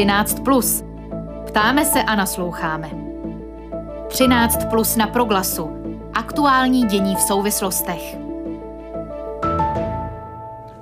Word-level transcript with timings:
13. 0.00 0.40
Plus. 0.44 0.84
Ptáme 1.46 1.84
se 1.84 2.02
a 2.02 2.14
nasloucháme. 2.14 2.90
13 4.08 4.64
plus 4.70 4.96
na 4.96 5.06
proglasu. 5.06 5.70
Aktuální 6.14 6.86
dění 6.86 7.16
v 7.16 7.20
souvislostech. 7.20 8.16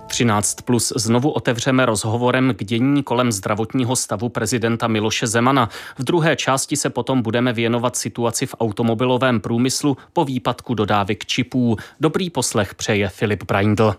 13 0.06 0.54
plus 0.54 0.92
znovu 0.96 1.30
otevřeme 1.30 1.86
rozhovorem 1.86 2.54
k 2.54 2.64
dění 2.64 3.02
kolem 3.02 3.32
zdravotního 3.32 3.96
stavu 3.96 4.28
prezidenta 4.28 4.88
Miloše 4.88 5.26
Zemana. 5.26 5.68
V 5.98 6.04
druhé 6.04 6.36
části 6.36 6.76
se 6.76 6.90
potom 6.90 7.22
budeme 7.22 7.52
věnovat 7.52 7.96
situaci 7.96 8.46
v 8.46 8.54
automobilovém 8.60 9.40
průmyslu 9.40 9.96
po 10.12 10.24
výpadku 10.24 10.74
dodávek 10.74 11.26
čipů. 11.26 11.76
Dobrý 12.00 12.30
poslech 12.30 12.74
přeje 12.74 13.08
Filip 13.08 13.44
Braindl. 13.44 13.94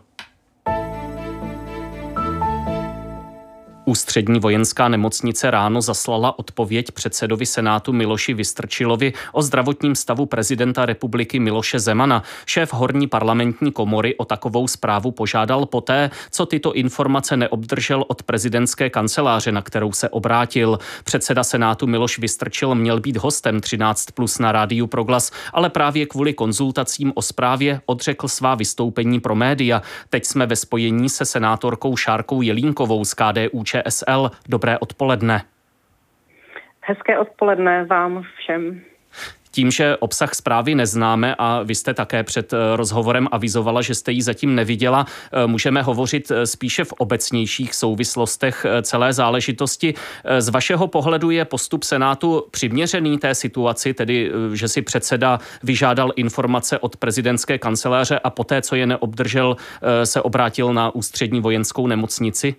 Ústřední 3.89 4.39
vojenská 4.39 4.87
nemocnice 4.89 5.51
ráno 5.51 5.81
zaslala 5.81 6.39
odpověď 6.39 6.91
předsedovi 6.91 7.45
Senátu 7.45 7.93
Miloši 7.93 8.33
Vystrčilovi 8.33 9.13
o 9.31 9.41
zdravotním 9.41 9.95
stavu 9.95 10.25
prezidenta 10.25 10.85
republiky 10.85 11.39
Miloše 11.39 11.79
Zemana. 11.79 12.23
Šéf 12.45 12.73
horní 12.73 13.07
parlamentní 13.07 13.71
komory 13.71 14.15
o 14.15 14.25
takovou 14.25 14.67
zprávu 14.67 15.11
požádal 15.11 15.65
poté, 15.65 16.09
co 16.31 16.45
tyto 16.45 16.73
informace 16.73 17.37
neobdržel 17.37 18.05
od 18.07 18.23
prezidentské 18.23 18.89
kanceláře, 18.89 19.51
na 19.51 19.61
kterou 19.61 19.91
se 19.91 20.09
obrátil. 20.09 20.79
Předseda 21.03 21.43
Senátu 21.43 21.87
Miloš 21.87 22.19
Vystrčil 22.19 22.75
měl 22.75 22.99
být 22.99 23.17
hostem 23.17 23.59
13 23.59 24.05
plus 24.11 24.39
na 24.39 24.51
rádiu 24.51 24.87
Proglas, 24.87 25.31
ale 25.53 25.69
právě 25.69 26.05
kvůli 26.05 26.33
konzultacím 26.33 27.11
o 27.15 27.21
zprávě 27.21 27.81
odřekl 27.85 28.27
svá 28.27 28.55
vystoupení 28.55 29.19
pro 29.19 29.35
média. 29.35 29.81
Teď 30.09 30.25
jsme 30.25 30.45
ve 30.45 30.55
spojení 30.55 31.09
se 31.09 31.25
senátorkou 31.25 31.97
Šárkou 31.97 32.41
Jelínkovou 32.41 33.05
z 33.05 33.13
KDU 33.13 33.63
ČSL. 33.63 33.78
Dobré 34.49 34.77
odpoledne. 34.77 35.41
Hezké 36.81 37.19
odpoledne 37.19 37.85
vám 37.85 38.23
všem. 38.37 38.81
Tím, 39.51 39.71
že 39.71 39.97
obsah 39.97 40.33
zprávy 40.33 40.75
neznáme 40.75 41.35
a 41.37 41.63
vy 41.63 41.75
jste 41.75 41.93
také 41.93 42.23
před 42.23 42.53
eh, 42.53 42.57
rozhovorem 42.75 43.27
avizovala, 43.31 43.81
že 43.81 43.95
jste 43.95 44.11
ji 44.11 44.21
zatím 44.21 44.55
neviděla, 44.55 45.05
eh, 45.05 45.47
můžeme 45.47 45.81
hovořit 45.81 46.31
eh, 46.31 46.47
spíše 46.47 46.83
v 46.83 46.93
obecnějších 46.93 47.75
souvislostech 47.75 48.65
celé 48.81 49.13
záležitosti. 49.13 49.93
Z 50.39 50.49
vašeho 50.49 50.87
pohledu 50.87 51.29
je 51.29 51.45
postup 51.45 51.83
Senátu 51.83 52.45
přiměřený 52.51 53.17
té 53.17 53.35
situaci, 53.35 53.93
tedy 53.93 54.31
že 54.53 54.67
si 54.67 54.81
předseda 54.81 55.39
vyžádal 55.63 56.11
informace 56.15 56.79
od 56.79 56.97
prezidentské 56.97 57.57
kanceláře 57.57 58.19
a 58.19 58.29
poté, 58.29 58.61
co 58.61 58.75
je 58.75 58.85
neobdržel, 58.87 59.57
se 60.03 60.21
obrátil 60.21 60.73
na 60.73 60.95
ústřední 60.95 61.41
vojenskou 61.41 61.87
nemocnici? 61.87 62.55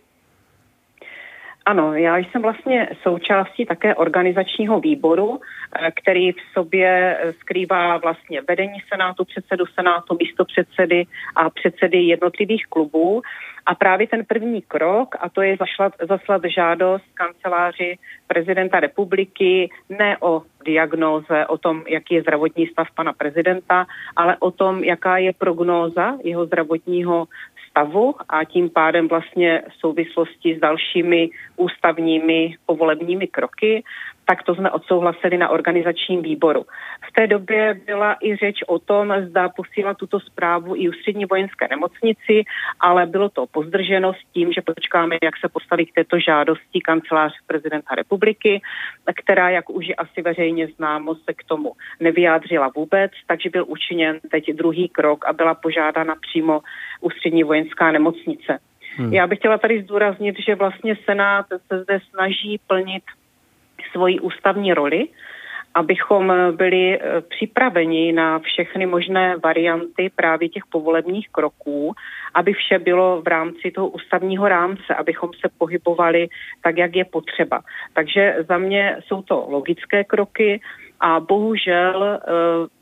Ano, 1.70 1.94
já 1.94 2.16
jsem 2.16 2.42
vlastně 2.42 2.88
součástí 3.02 3.66
také 3.66 3.94
organizačního 3.94 4.80
výboru, 4.80 5.40
eh, 5.40 5.90
který 5.90 6.32
v 6.32 6.40
sobě 6.52 7.18
eh, 7.20 7.32
skrývá 7.32 7.96
vlastně 7.96 8.40
vedení 8.48 8.78
Senátu, 8.92 9.24
předsedu 9.24 9.64
Senátu, 9.74 10.16
místo 10.20 10.44
předsedy 10.44 11.06
a 11.36 11.50
předsedy 11.50 11.98
jednotlivých 11.98 12.66
klubů. 12.66 13.22
A 13.70 13.74
právě 13.74 14.06
ten 14.06 14.24
první 14.24 14.62
krok, 14.62 15.14
a 15.20 15.28
to 15.28 15.42
je 15.42 15.56
zašlat, 15.56 15.92
zaslat 16.08 16.42
žádost 16.54 17.04
kanceláři 17.14 17.98
prezidenta 18.26 18.80
republiky 18.80 19.70
ne 19.88 20.16
o 20.20 20.42
diagnóze, 20.64 21.46
o 21.46 21.58
tom, 21.58 21.82
jaký 21.88 22.14
je 22.14 22.22
zdravotní 22.22 22.66
stav 22.66 22.86
pana 22.94 23.12
prezidenta, 23.12 23.86
ale 24.16 24.36
o 24.40 24.50
tom, 24.50 24.84
jaká 24.84 25.18
je 25.18 25.32
prognóza 25.32 26.18
jeho 26.24 26.46
zdravotního 26.46 27.26
stavu 27.70 28.14
a 28.28 28.44
tím 28.44 28.70
pádem 28.70 29.08
vlastně 29.08 29.62
v 29.68 29.80
souvislosti 29.80 30.56
s 30.56 30.60
dalšími 30.60 31.28
ústavními 31.56 32.54
povolebními 32.66 33.26
kroky 33.26 33.84
tak 34.30 34.42
to 34.42 34.54
jsme 34.54 34.70
odsouhlasili 34.70 35.38
na 35.38 35.48
organizačním 35.48 36.22
výboru. 36.22 36.62
V 37.08 37.12
té 37.12 37.26
době 37.26 37.80
byla 37.86 38.16
i 38.22 38.36
řeč 38.36 38.62
o 38.66 38.78
tom, 38.78 39.14
zda 39.28 39.48
posílat 39.48 39.96
tuto 39.96 40.20
zprávu 40.20 40.76
i 40.76 40.88
ústřední 40.88 41.24
vojenské 41.24 41.68
nemocnici, 41.70 42.44
ale 42.80 43.06
bylo 43.06 43.28
to 43.28 43.46
pozdrženo 43.46 44.12
s 44.14 44.32
tím, 44.32 44.52
že 44.52 44.60
počkáme, 44.62 45.16
jak 45.22 45.34
se 45.36 45.48
postaví 45.48 45.86
k 45.86 45.94
této 45.94 46.18
žádosti 46.18 46.80
kancelář 46.80 47.32
prezidenta 47.46 47.94
republiky, 47.94 48.62
která, 49.24 49.50
jak 49.50 49.70
už 49.70 49.86
je 49.86 49.94
asi 49.94 50.22
veřejně 50.22 50.66
známo, 50.66 51.14
se 51.14 51.34
k 51.34 51.44
tomu 51.44 51.72
nevyjádřila 52.00 52.70
vůbec, 52.76 53.12
takže 53.26 53.50
byl 53.50 53.64
učiněn 53.68 54.20
teď 54.30 54.52
druhý 54.52 54.88
krok 54.88 55.26
a 55.26 55.32
byla 55.32 55.54
požádána 55.54 56.14
přímo 56.20 56.60
ústřední 57.00 57.44
vojenská 57.44 57.90
nemocnice. 57.90 58.58
Hmm. 58.96 59.12
Já 59.12 59.26
bych 59.26 59.38
chtěla 59.38 59.58
tady 59.58 59.82
zdůraznit, 59.82 60.36
že 60.46 60.54
vlastně 60.54 60.96
Senát 61.04 61.46
se 61.68 61.82
zde 61.82 62.00
snaží 62.10 62.60
plnit 62.66 63.02
svoji 63.92 64.20
ústavní 64.20 64.74
roli, 64.74 65.08
abychom 65.74 66.32
byli 66.56 66.98
eh, 66.98 67.20
připraveni 67.20 68.12
na 68.12 68.38
všechny 68.38 68.86
možné 68.86 69.36
varianty 69.36 70.10
právě 70.16 70.48
těch 70.48 70.66
povolebních 70.66 71.28
kroků, 71.28 71.94
aby 72.34 72.52
vše 72.52 72.78
bylo 72.78 73.22
v 73.22 73.26
rámci 73.26 73.70
toho 73.70 73.88
ústavního 73.88 74.48
rámce, 74.48 74.94
abychom 74.98 75.30
se 75.40 75.48
pohybovali 75.58 76.28
tak, 76.62 76.78
jak 76.78 76.96
je 76.96 77.04
potřeba. 77.04 77.60
Takže 77.92 78.36
za 78.48 78.58
mě 78.58 78.96
jsou 79.06 79.22
to 79.22 79.46
logické 79.48 80.04
kroky, 80.04 80.60
a 81.00 81.20
bohužel 81.20 82.04
eh, 82.04 82.30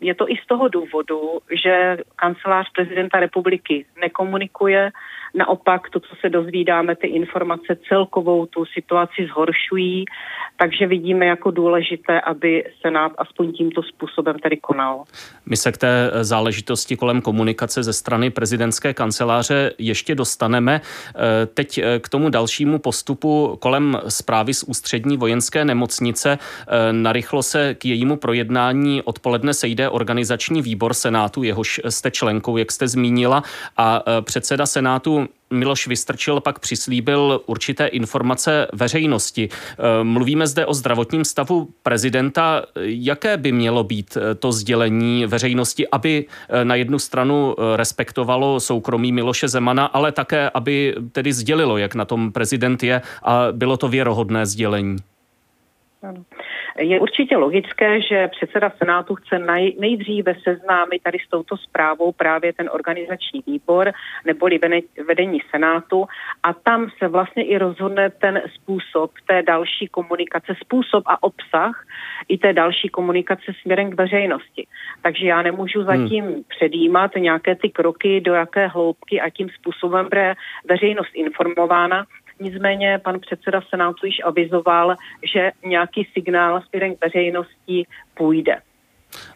je 0.00 0.14
to 0.14 0.30
i 0.30 0.36
z 0.36 0.46
toho 0.46 0.69
důvodu, 0.69 1.38
že 1.62 1.98
kancelář 2.16 2.66
prezidenta 2.75 3.20
republiky 3.20 3.86
nekomunikuje 4.00 4.90
Naopak 5.34 5.91
to, 5.91 6.00
co 6.00 6.16
se 6.21 6.28
dozvídáme, 6.28 6.97
ty 6.97 7.06
informace 7.06 7.78
celkovou 7.89 8.47
tu 8.47 8.65
situaci 8.65 9.27
zhoršují, 9.27 10.05
takže 10.56 10.87
vidíme 10.87 11.27
jako 11.27 11.50
důležité, 11.50 12.21
aby 12.21 12.65
Senát 12.81 13.12
aspoň 13.19 13.53
tímto 13.53 13.83
způsobem 13.83 14.38
tedy 14.38 14.56
konal. 14.56 15.05
My 15.47 15.56
se 15.56 15.72
k 15.72 15.77
té 15.77 16.11
záležitosti 16.21 16.97
kolem 16.97 17.22
komunikace 17.22 17.83
ze 17.83 17.93
strany 17.93 18.31
prezidentské 18.31 18.94
kanceláře 18.94 19.72
ještě 19.78 20.15
dostaneme. 20.15 20.81
Eh, 20.81 21.47
teď 21.47 21.78
eh, 21.78 21.99
k 21.99 22.09
tomu 22.09 22.31
dalšímu 22.31 22.78
postupu 22.78 23.56
kolem 23.61 23.99
zprávy 24.09 24.55
z 24.55 24.62
ústřední 24.62 25.17
vojenské 25.17 25.65
nemocnice. 25.65 26.38
Eh, 26.38 26.93
narychlo 26.93 27.43
se 27.43 27.75
k 27.75 27.84
jejímu 27.84 28.17
projednání 28.17 29.03
odpoledne 29.03 29.55
sejde 29.55 29.88
organizační 29.88 30.62
výbor 30.62 30.94
Senátu, 30.94 31.43
jehož 31.43 31.81
jste 31.88 32.11
členkou, 32.11 32.56
jak 32.56 32.72
jste 32.72 32.88
zmínila, 32.88 33.43
a 33.77 34.03
předseda 34.21 34.67
Senátu 34.67 35.28
Miloš 35.50 35.86
Vystrčil 35.86 36.41
pak 36.41 36.59
přislíbil 36.59 37.41
určité 37.47 37.86
informace 37.86 38.66
veřejnosti. 38.72 39.48
Eh, 39.53 40.04
mluvíme 40.04 40.47
zde 40.47 40.66
o 40.66 40.75
zdravotním 40.75 41.25
stavu 41.25 41.69
prezidenta. 41.82 42.62
Jaké 42.81 43.36
by 43.36 43.53
mělo 43.53 43.84
být 43.84 44.16
eh, 44.16 44.34
to 44.34 44.53
sdělení 44.53 45.26
veřejnosti, 45.26 45.88
aby 45.88 46.25
eh, 46.48 46.64
na 46.64 46.75
jednu 46.75 46.98
stranu 46.98 47.54
respektovalo 47.76 48.60
soukromí 48.60 49.12
Miloše 49.12 49.48
Zemana, 49.48 49.87
ale 49.87 50.12
také, 50.12 50.50
aby 50.54 50.94
tedy 51.12 51.32
sdělilo, 51.32 51.78
jak 51.78 51.94
na 51.94 52.04
tom 52.04 52.32
prezident 52.32 52.82
je 52.82 53.03
a 53.22 53.47
bylo 53.53 53.76
to 53.76 53.88
věrohodné 53.88 54.47
sdělení? 54.47 54.97
Ano. 56.03 56.25
Je 56.78 57.00
určitě 57.00 57.37
logické, 57.37 58.03
že 58.03 58.28
předseda 58.28 58.72
Senátu 58.78 59.15
chce 59.15 59.39
nej, 59.39 59.77
nejdříve 59.78 60.34
seznámit 60.43 61.03
tady 61.03 61.19
s 61.19 61.28
touto 61.28 61.56
zprávou 61.56 62.12
právě 62.12 62.53
ten 62.53 62.71
organizační 62.72 63.43
výbor 63.47 63.93
neboli 64.25 64.61
vedení 65.06 65.41
Senátu 65.50 66.06
a 66.43 66.53
tam 66.53 66.91
se 66.99 67.09
vlastně 67.09 67.44
i 67.44 67.59
rozhodne 67.59 68.11
ten 68.11 68.43
způsob 68.55 69.11
té 69.27 69.43
další 69.43 69.87
komunikace, 69.87 70.55
způsob 70.61 71.05
a 71.06 71.22
obsah 71.22 71.87
i 72.28 72.38
té 72.38 72.53
další 72.53 72.88
komunikace 72.88 73.53
směrem 73.62 73.91
k 73.91 73.94
veřejnosti. 73.94 74.67
Takže 75.03 75.27
já 75.27 75.43
nemůžu 75.43 75.83
zatím 75.83 76.25
hmm. 76.25 76.43
předjímat 76.49 77.11
nějaké 77.17 77.55
ty 77.55 77.71
kroky, 77.71 78.21
do 78.21 78.34
jaké 78.34 78.67
hloubky 78.67 79.20
a 79.20 79.31
tím 79.31 79.49
způsobem 79.49 80.05
bude 80.05 80.35
veřejnost 80.69 81.11
informována. 81.14 82.05
Nicméně 82.40 82.99
pan 83.05 83.20
předseda 83.20 83.61
Senátu 83.69 84.06
již 84.06 84.20
avizoval, 84.25 84.94
že 85.32 85.50
nějaký 85.64 86.08
signál 86.12 86.62
směrem 86.69 86.96
k 86.96 87.05
veřejnosti 87.05 87.87
půjde. 88.14 88.56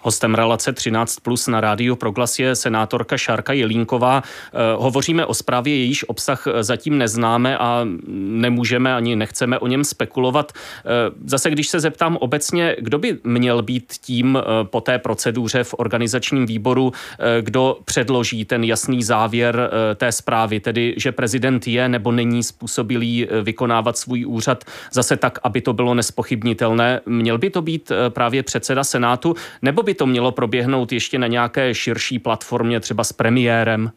Hostem 0.00 0.34
relace 0.34 0.72
13 0.72 1.20
plus 1.20 1.46
na 1.46 1.60
rádiu 1.60 1.96
Proglas 1.96 2.38
je 2.38 2.56
senátorka 2.56 3.16
Šárka 3.16 3.52
Jelínková. 3.52 4.22
Eh, 4.24 4.58
hovoříme 4.76 5.26
o 5.26 5.34
zprávě, 5.34 5.76
jejíž 5.76 6.08
obsah 6.08 6.46
zatím 6.60 6.98
neznáme 6.98 7.58
a 7.58 7.86
nemůžeme 8.16 8.94
ani 8.94 9.16
nechceme 9.16 9.58
o 9.58 9.66
něm 9.66 9.84
spekulovat. 9.84 10.52
Eh, 10.52 10.90
zase, 11.24 11.50
když 11.50 11.68
se 11.68 11.80
zeptám 11.80 12.16
obecně, 12.16 12.76
kdo 12.78 12.98
by 12.98 13.18
měl 13.24 13.62
být 13.62 13.92
tím 14.00 14.38
eh, 14.38 14.64
po 14.64 14.80
té 14.80 14.98
proceduře 14.98 15.64
v 15.64 15.74
organizačním 15.78 16.46
výboru, 16.46 16.92
kdo 17.40 17.78
předloží 17.84 18.44
ten 18.44 18.64
jasný 18.64 19.02
závěr 19.02 19.70
té 19.94 20.12
zprávy, 20.12 20.60
tedy 20.60 20.94
že 20.96 21.12
prezident 21.12 21.66
je 21.66 21.88
nebo 21.88 22.12
není 22.12 22.42
způsobilý 22.42 23.28
vykonávat 23.42 23.98
svůj 23.98 24.26
úřad 24.26 24.64
zase 24.92 25.16
tak, 25.16 25.38
aby 25.42 25.60
to 25.60 25.72
bylo 25.72 25.94
nespochybnitelné. 25.94 27.00
Měl 27.06 27.38
by 27.38 27.50
to 27.50 27.62
být 27.62 27.92
právě 28.08 28.42
předseda 28.42 28.84
Senátu, 28.84 29.34
nebo 29.62 29.82
by 29.82 29.94
to 29.94 30.06
mělo 30.06 30.32
proběhnout 30.32 30.92
ještě 30.92 31.18
na 31.18 31.26
nějaké 31.26 31.74
širší 31.74 32.18
platformě, 32.18 32.80
třeba 32.80 33.04
s 33.04 33.12
premiérem? 33.12 33.92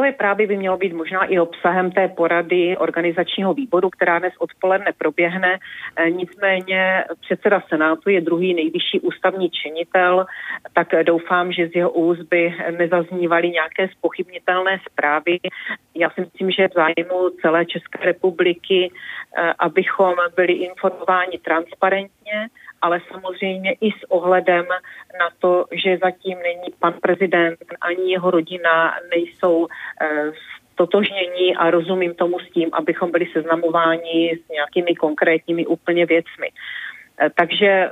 to 0.00 0.04
je 0.04 0.12
právě 0.12 0.46
by 0.46 0.56
mělo 0.56 0.76
být 0.76 0.92
možná 0.92 1.24
i 1.24 1.38
obsahem 1.38 1.90
té 1.92 2.08
porady 2.08 2.76
organizačního 2.76 3.54
výboru, 3.54 3.90
která 3.90 4.18
dnes 4.18 4.32
odpoledne 4.38 4.92
proběhne. 4.98 5.58
E, 5.96 6.10
nicméně 6.10 7.04
předseda 7.20 7.62
Senátu 7.68 8.10
je 8.10 8.20
druhý 8.20 8.54
nejvyšší 8.54 9.00
ústavní 9.00 9.50
činitel, 9.50 10.26
tak 10.72 10.88
doufám, 11.02 11.52
že 11.52 11.68
z 11.68 11.76
jeho 11.76 11.90
úst 11.90 12.22
by 12.22 12.54
nezaznívaly 12.78 13.50
nějaké 13.50 13.88
spochybnitelné 13.88 14.80
zprávy. 14.90 15.38
Já 15.94 16.10
si 16.10 16.20
myslím, 16.20 16.50
že 16.50 16.68
v 16.68 16.74
zájmu 16.74 17.30
celé 17.42 17.66
České 17.66 17.98
republiky, 18.04 18.90
e, 18.90 19.52
abychom 19.58 20.14
byli 20.36 20.52
informováni 20.52 21.38
transparentně, 21.38 22.48
ale 22.82 23.00
samozřejmě 23.12 23.72
i 23.80 23.90
s 23.90 24.04
ohledem 24.08 24.64
na 25.18 25.28
to, 25.38 25.64
že 25.72 25.98
zatím 25.98 26.38
není 26.42 26.68
pan 26.78 26.94
prezident 27.02 27.58
ani 27.80 28.12
jeho 28.12 28.30
rodina 28.30 28.94
nejsou 29.10 29.66
eh, 30.02 30.32
totožnění 30.74 31.56
a 31.56 31.70
rozumím 31.70 32.14
tomu 32.14 32.38
s 32.38 32.50
tím, 32.50 32.68
abychom 32.72 33.10
byli 33.10 33.26
seznamováni 33.32 34.38
s 34.44 34.48
nějakými 34.48 34.94
konkrétními 34.94 35.66
úplně 35.66 36.06
věcmi. 36.06 36.48
Eh, 37.20 37.30
takže 37.34 37.66
eh, 37.66 37.90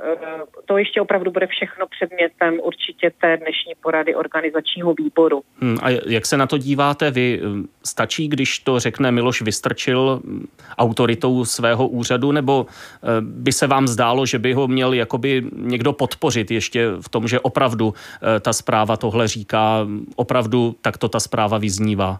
to 0.65 0.77
ještě 0.77 1.01
opravdu 1.01 1.31
bude 1.31 1.47
všechno 1.47 1.85
předmětem 1.87 2.59
určitě 2.63 3.11
té 3.21 3.37
dnešní 3.37 3.73
porady 3.81 4.15
organizačního 4.15 4.93
výboru. 4.93 5.41
Hmm, 5.61 5.77
a 5.81 5.89
jak 5.89 6.25
se 6.25 6.37
na 6.37 6.47
to 6.47 6.57
díváte 6.57 7.11
vy? 7.11 7.41
Stačí, 7.85 8.27
když 8.27 8.59
to 8.59 8.79
řekne 8.79 9.11
Miloš 9.11 9.41
Vystrčil 9.41 10.21
hm, 10.23 10.47
autoritou 10.77 11.45
svého 11.45 11.87
úřadu, 11.87 12.31
nebo 12.31 12.65
eh, 12.69 13.07
by 13.21 13.51
se 13.51 13.67
vám 13.67 13.87
zdálo, 13.87 14.25
že 14.25 14.39
by 14.39 14.53
ho 14.53 14.67
měl 14.67 14.93
jakoby 14.93 15.43
někdo 15.55 15.93
podpořit 15.93 16.51
ještě 16.51 16.89
v 17.01 17.09
tom, 17.09 17.27
že 17.27 17.39
opravdu 17.39 17.93
ta 18.41 18.53
zpráva 18.53 18.97
tohle 18.97 19.27
říká, 19.27 19.87
opravdu 20.15 20.75
takto 20.81 21.09
ta 21.09 21.19
zpráva 21.19 21.57
vyznívá? 21.57 22.19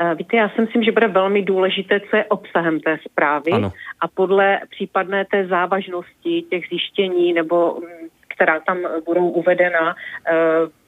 Eh, 0.00 0.14
víte, 0.14 0.36
já 0.36 0.48
si 0.48 0.60
myslím, 0.60 0.82
že 0.82 0.92
bude 0.92 1.08
velmi 1.08 1.42
důležité, 1.42 2.00
co 2.00 2.16
je 2.16 2.24
obsahem 2.24 2.80
té 2.80 2.98
zprávy 3.10 3.52
ano. 3.52 3.72
a 4.00 4.08
podle 4.08 4.60
případné 4.70 5.24
té 5.24 5.46
závažnosti 5.46 6.42
těch 6.50 6.68
zjištění 6.68 7.32
nebo 7.32 7.74
mm, 7.80 8.08
která 8.28 8.60
tam 8.60 8.78
budou 9.06 9.28
uvedena, 9.28 9.96
eh, 10.26 10.32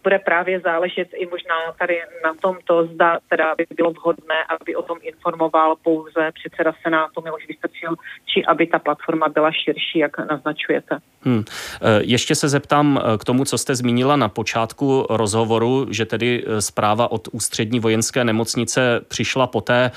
bude 0.02 0.18
právě 0.18 0.60
záležet 0.60 1.08
i 1.14 1.26
možná 1.26 1.54
tady 1.78 2.00
na 2.24 2.34
tomto, 2.40 2.86
zda 2.86 3.18
teda 3.28 3.54
by 3.54 3.66
bylo 3.76 3.90
vhodné, 3.90 4.44
aby 4.60 4.76
o 4.76 4.82
tom 4.82 4.98
informoval 5.02 5.76
pouze 5.82 6.30
předseda 6.34 6.72
Senátu 6.82 7.22
Miloš 7.22 7.48
Vystrčil, 7.48 7.94
či 8.26 8.44
aby 8.44 8.66
ta 8.66 8.78
platforma 8.78 9.28
byla 9.28 9.50
širší, 9.52 9.98
jak 9.98 10.18
naznačujete. 10.18 10.98
Hmm. 11.24 11.44
Ještě 12.00 12.34
se 12.34 12.48
zeptám 12.48 13.00
eh, 13.00 13.18
k 13.18 13.24
tomu, 13.24 13.44
co 13.44 13.58
jste 13.58 13.74
zmínila 13.74 14.16
na 14.16 14.28
počátku 14.28 15.06
rozhovoru, 15.10 15.86
že 15.90 16.04
tedy 16.06 16.44
eh, 16.46 16.60
zpráva 16.62 17.12
od 17.12 17.28
ústřední 17.32 17.80
vojenské 17.80 18.24
nemocnice 18.24 19.00
přišla 19.08 19.46
poté, 19.46 19.90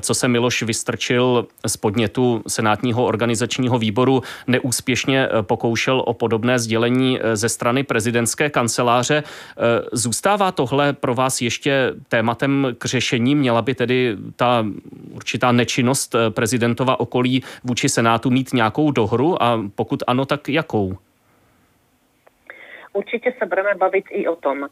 co 0.00 0.14
se 0.14 0.28
Miloš 0.28 0.62
Vystrčil 0.62 1.46
z 1.66 1.76
podnětu 1.76 2.42
Senátního 2.48 3.04
organizačního 3.04 3.78
výboru 3.78 4.22
neúspěšně 4.46 5.28
pokoušel 5.42 6.02
o 6.06 6.14
podobné 6.14 6.58
sdělení 6.58 7.18
ze 7.34 7.48
strany 7.48 7.82
prezidentské 7.82 8.50
kanceláře. 8.50 9.22
Eh, 9.50 9.84
zůstává 9.92 10.52
tohle 10.52 10.92
pro 10.92 11.14
vás 11.14 11.40
ještě 11.40 11.94
tématem 12.08 12.66
k 12.78 12.84
řešení? 12.84 13.34
Měla 13.34 13.62
by 13.62 13.74
tedy 13.74 14.16
ta 14.36 14.66
určitá 15.10 15.52
nečinnost 15.52 16.14
eh, 16.14 16.30
prezidentova 16.30 17.00
okolí 17.00 17.42
vůči 17.64 17.88
Senátu 17.88 18.30
mít 18.30 18.52
nějakou 18.52 18.90
dohru 18.90 19.42
a 19.42 19.64
pokud 19.74 20.02
ano, 20.06 20.24
tak 20.24 20.48
jakou? 20.48 20.96
Určitě 22.98 23.32
se 23.38 23.46
budeme 23.46 23.74
bavit 23.74 24.04
i 24.10 24.28
o 24.28 24.36
tom. 24.36 24.58
Uh, 24.62 24.68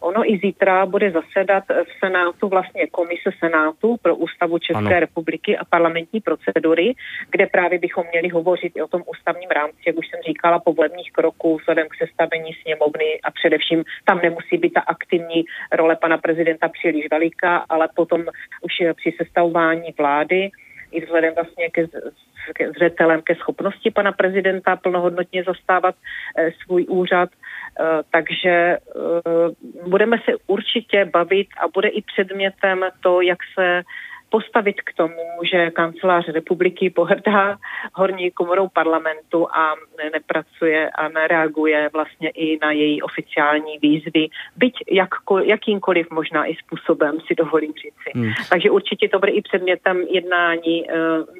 ono 0.00 0.20
i 0.30 0.38
zítra 0.38 0.86
bude 0.86 1.10
zasedat 1.10 1.64
v 1.68 1.92
Senátu 1.98 2.48
vlastně 2.48 2.86
komise 2.86 3.30
Senátu 3.38 3.96
pro 4.02 4.16
ústavu 4.16 4.58
České 4.58 4.94
ano. 4.96 5.00
republiky 5.00 5.58
a 5.58 5.64
parlamentní 5.64 6.20
procedury, 6.20 6.94
kde 7.30 7.46
právě 7.46 7.78
bychom 7.78 8.04
měli 8.12 8.28
hovořit 8.28 8.72
i 8.76 8.82
o 8.82 8.88
tom 8.88 9.02
ústavním 9.06 9.50
rámci, 9.50 9.82
jak 9.86 9.96
už 9.98 10.08
jsem 10.08 10.20
říkala, 10.28 10.62
volebních 10.76 11.12
kroků 11.12 11.56
vzhledem 11.56 11.86
k 11.88 11.96
sestavení 11.96 12.50
sněmovny 12.62 13.20
a 13.24 13.30
především 13.30 13.84
tam 14.04 14.20
nemusí 14.22 14.56
být 14.58 14.72
ta 14.72 14.80
aktivní 14.80 15.44
role 15.72 15.96
pana 15.96 16.18
prezidenta 16.18 16.68
příliš 16.68 17.04
veliká, 17.10 17.56
ale 17.68 17.88
potom 17.96 18.20
už 18.62 18.72
při 18.96 19.10
sestavování 19.18 19.94
vlády 19.98 20.50
i 20.92 21.04
vzhledem 21.04 21.34
vlastně 21.34 21.70
ke 21.70 21.86
zřetelem 22.76 23.22
ke 23.22 23.34
schopnosti 23.34 23.90
pana 23.90 24.12
prezidenta 24.12 24.76
plnohodnotně 24.76 25.44
zastávat 25.44 25.94
eh, 26.36 26.50
svůj 26.64 26.86
úřad. 26.88 27.28
Eh, 27.30 27.84
takže 28.10 28.50
eh, 28.50 28.78
budeme 29.88 30.16
se 30.18 30.32
určitě 30.46 31.04
bavit 31.04 31.48
a 31.60 31.68
bude 31.68 31.88
i 31.88 32.02
předmětem 32.02 32.84
to, 33.00 33.20
jak 33.20 33.38
se 33.58 33.82
postavit 34.30 34.80
k 34.80 34.92
tomu, 34.92 35.22
že 35.42 35.70
kancelář 35.70 36.28
republiky 36.28 36.90
pohrdá 36.90 37.58
horní 37.94 38.30
komorou 38.30 38.68
parlamentu 38.68 39.48
a 39.56 39.74
nepracuje 40.12 40.90
a 40.90 41.08
nereaguje 41.08 41.90
vlastně 41.92 42.28
i 42.28 42.58
na 42.62 42.72
její 42.72 43.02
oficiální 43.02 43.78
výzvy, 43.78 44.28
byť 44.56 44.74
jakkoliv, 44.90 45.46
jakýmkoliv 45.48 46.10
možná 46.10 46.46
i 46.46 46.54
způsobem 46.54 47.18
si 47.26 47.34
dovolím 47.34 47.72
říci. 47.72 48.10
Hmm. 48.14 48.32
Takže 48.50 48.70
určitě 48.70 49.08
to 49.08 49.18
bude 49.18 49.32
i 49.32 49.42
předmětem 49.42 50.00
jednání 50.00 50.84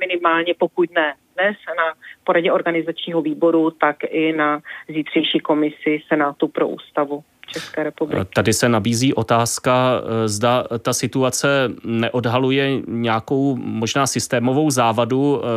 minimálně, 0.00 0.54
pokud 0.58 0.90
ne 0.94 1.14
dnes 1.38 1.56
na 1.76 1.94
poradě 2.24 2.52
organizačního 2.52 3.22
výboru, 3.22 3.70
tak 3.70 3.96
i 4.04 4.32
na 4.32 4.60
zítřejší 4.88 5.38
komisi 5.38 6.02
Senátu 6.08 6.48
pro 6.48 6.68
ústavu. 6.68 7.24
České 7.52 7.82
republiky. 7.82 8.26
Tady 8.34 8.52
se 8.52 8.68
nabízí 8.68 9.14
otázka, 9.14 9.92
eh, 10.00 10.28
zda 10.28 10.64
ta 10.78 10.92
situace 10.92 11.48
neodhaluje 11.84 12.82
nějakou 12.86 13.56
možná 13.56 14.06
systémovou 14.06 14.70
závadu, 14.70 15.42
eh, 15.42 15.48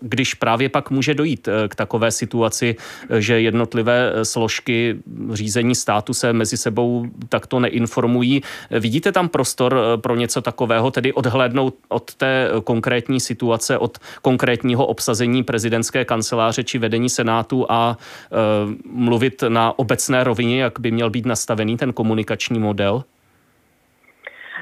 když 0.00 0.34
právě 0.34 0.68
pak 0.68 0.90
může 0.90 1.14
dojít 1.14 1.48
eh, 1.48 1.68
k 1.68 1.74
takové 1.74 2.10
situaci, 2.10 2.76
že 3.18 3.40
jednotlivé 3.40 4.12
složky 4.22 4.96
řízení 5.32 5.74
státu 5.74 6.14
se 6.14 6.32
mezi 6.32 6.56
sebou 6.56 7.06
takto 7.28 7.60
neinformují. 7.60 8.42
Vidíte 8.70 9.12
tam 9.12 9.28
prostor 9.28 9.80
pro 9.96 10.16
něco 10.16 10.40
takového, 10.40 10.90
tedy 10.90 11.12
odhlédnout 11.12 11.74
od 11.88 12.14
té 12.14 12.48
konkrétní 12.64 13.20
situace, 13.20 13.78
od 13.78 13.98
konkrétního 14.22 14.86
obsazení 14.86 15.42
prezidentské 15.42 16.04
kanceláře 16.04 16.64
či 16.64 16.78
vedení 16.78 17.08
senátu 17.08 17.66
a 17.68 17.96
mluvit 18.84 19.44
na 19.48 19.78
obecné 19.78 20.24
rovině, 20.24 20.62
jak 20.62 20.80
by 20.80 20.90
měl 20.90 21.10
být 21.10 21.19
být 21.20 21.28
nastavený 21.28 21.76
ten 21.76 21.92
komunikační 21.92 22.58
model? 22.58 23.04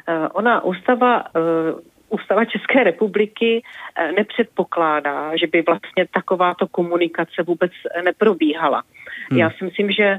Eh, 0.08 0.28
ona 0.28 0.64
ústava 0.64 1.24
eh, 1.36 1.98
Ústava 2.10 2.44
České 2.44 2.84
republiky 2.84 3.62
eh, 3.62 4.12
nepředpokládá, 4.12 5.36
že 5.36 5.46
by 5.46 5.62
vlastně 5.62 6.06
takováto 6.14 6.66
komunikace 6.66 7.42
vůbec 7.46 7.72
neprobíhala. 8.04 8.82
Hmm. 9.30 9.38
Já 9.38 9.50
si 9.50 9.64
myslím, 9.64 9.90
že 9.90 10.18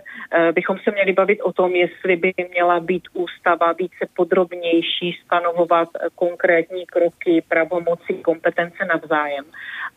bychom 0.51 0.77
se 0.83 0.91
měli 0.91 1.13
bavit 1.13 1.41
o 1.41 1.53
tom, 1.53 1.75
jestli 1.75 2.15
by 2.15 2.33
měla 2.51 2.79
být 2.79 3.03
ústava 3.13 3.73
více 3.73 4.05
podrobnější, 4.15 5.17
stanovovat 5.25 5.89
konkrétní 6.15 6.85
kroky, 6.85 7.43
pravomoci, 7.49 8.13
kompetence 8.13 8.85
navzájem. 8.85 9.45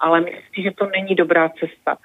Ale 0.00 0.20
myslím, 0.20 0.64
že 0.64 0.70
to 0.70 0.86
není 0.86 1.14
dobrá 1.14 1.48
cesta. 1.48 1.96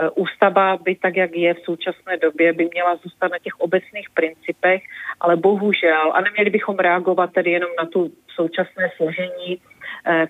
Eh, 0.00 0.10
ústava 0.10 0.76
by 0.76 0.94
tak, 0.94 1.16
jak 1.16 1.36
je 1.36 1.54
v 1.54 1.64
současné 1.64 2.16
době, 2.16 2.52
by 2.52 2.68
měla 2.72 2.96
zůstat 2.96 3.32
na 3.32 3.38
těch 3.38 3.60
obecných 3.60 4.10
principech, 4.10 4.82
ale 5.20 5.36
bohužel, 5.36 6.12
a 6.12 6.20
neměli 6.20 6.50
bychom 6.50 6.76
reagovat 6.76 7.32
tedy 7.32 7.50
jenom 7.50 7.70
na 7.78 7.86
tu 7.86 8.10
současné 8.34 8.90
složení 8.96 9.60
Eh, 9.75 9.75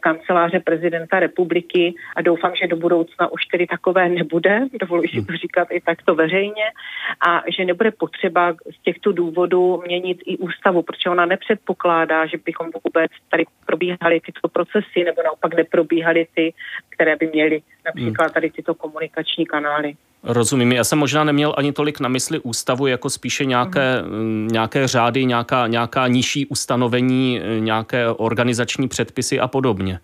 kanceláře 0.01 0.61
prezidenta 0.61 1.21
republiky 1.21 1.95
a 2.17 2.23
doufám, 2.23 2.53
že 2.55 2.67
do 2.67 2.77
budoucna 2.77 3.33
už 3.33 3.47
tedy 3.47 3.67
takové 3.67 4.09
nebude, 4.09 4.61
dovoluji 4.81 5.09
si 5.09 5.17
to 5.17 5.33
hmm. 5.33 5.37
říkat 5.37 5.69
i 5.71 5.81
takto 5.81 6.15
veřejně, 6.15 6.65
a 7.29 7.43
že 7.57 7.65
nebude 7.65 7.91
potřeba 7.91 8.53
z 8.53 8.83
těchto 8.83 9.13
důvodů 9.13 9.83
měnit 9.87 10.19
i 10.27 10.37
ústavu, 10.39 10.83
protože 10.83 11.11
ona 11.11 11.27
nepředpokládá, 11.27 12.27
že 12.27 12.39
bychom 12.45 12.71
vůbec 12.85 13.11
tady 13.31 13.45
probíhaly 13.67 14.21
tyto 14.21 14.49
procesy 14.49 15.05
nebo 15.05 15.23
naopak 15.25 15.55
neprobíhaly 15.57 16.27
ty, 16.35 16.55
které 16.89 17.17
by 17.17 17.31
měly 17.33 17.63
například 17.85 18.33
tady 18.33 18.51
tyto 18.51 18.75
komunikační 18.75 19.47
kanály. 19.47 19.95
Rozumím. 20.27 20.73
Já 20.73 20.85
jsem 20.85 20.99
možná 20.99 21.25
neměl 21.25 21.55
ani 21.57 21.73
tolik 21.73 22.01
na 22.01 22.09
mysli 22.09 22.39
ústavu, 22.39 22.87
jako 22.87 23.11
spíše 23.11 23.45
nějaké, 23.45 24.03
mm. 24.03 24.49
nějaké 24.53 24.89
řády, 24.89 25.25
nějaká, 25.25 25.67
nějaká 25.67 26.09
nižší 26.09 26.47
ustanovení, 26.47 27.41
nějaké 27.59 28.09
organizační 28.09 28.89
předpisy 28.89 29.41
a 29.41 29.49
podobně. 29.49 30.01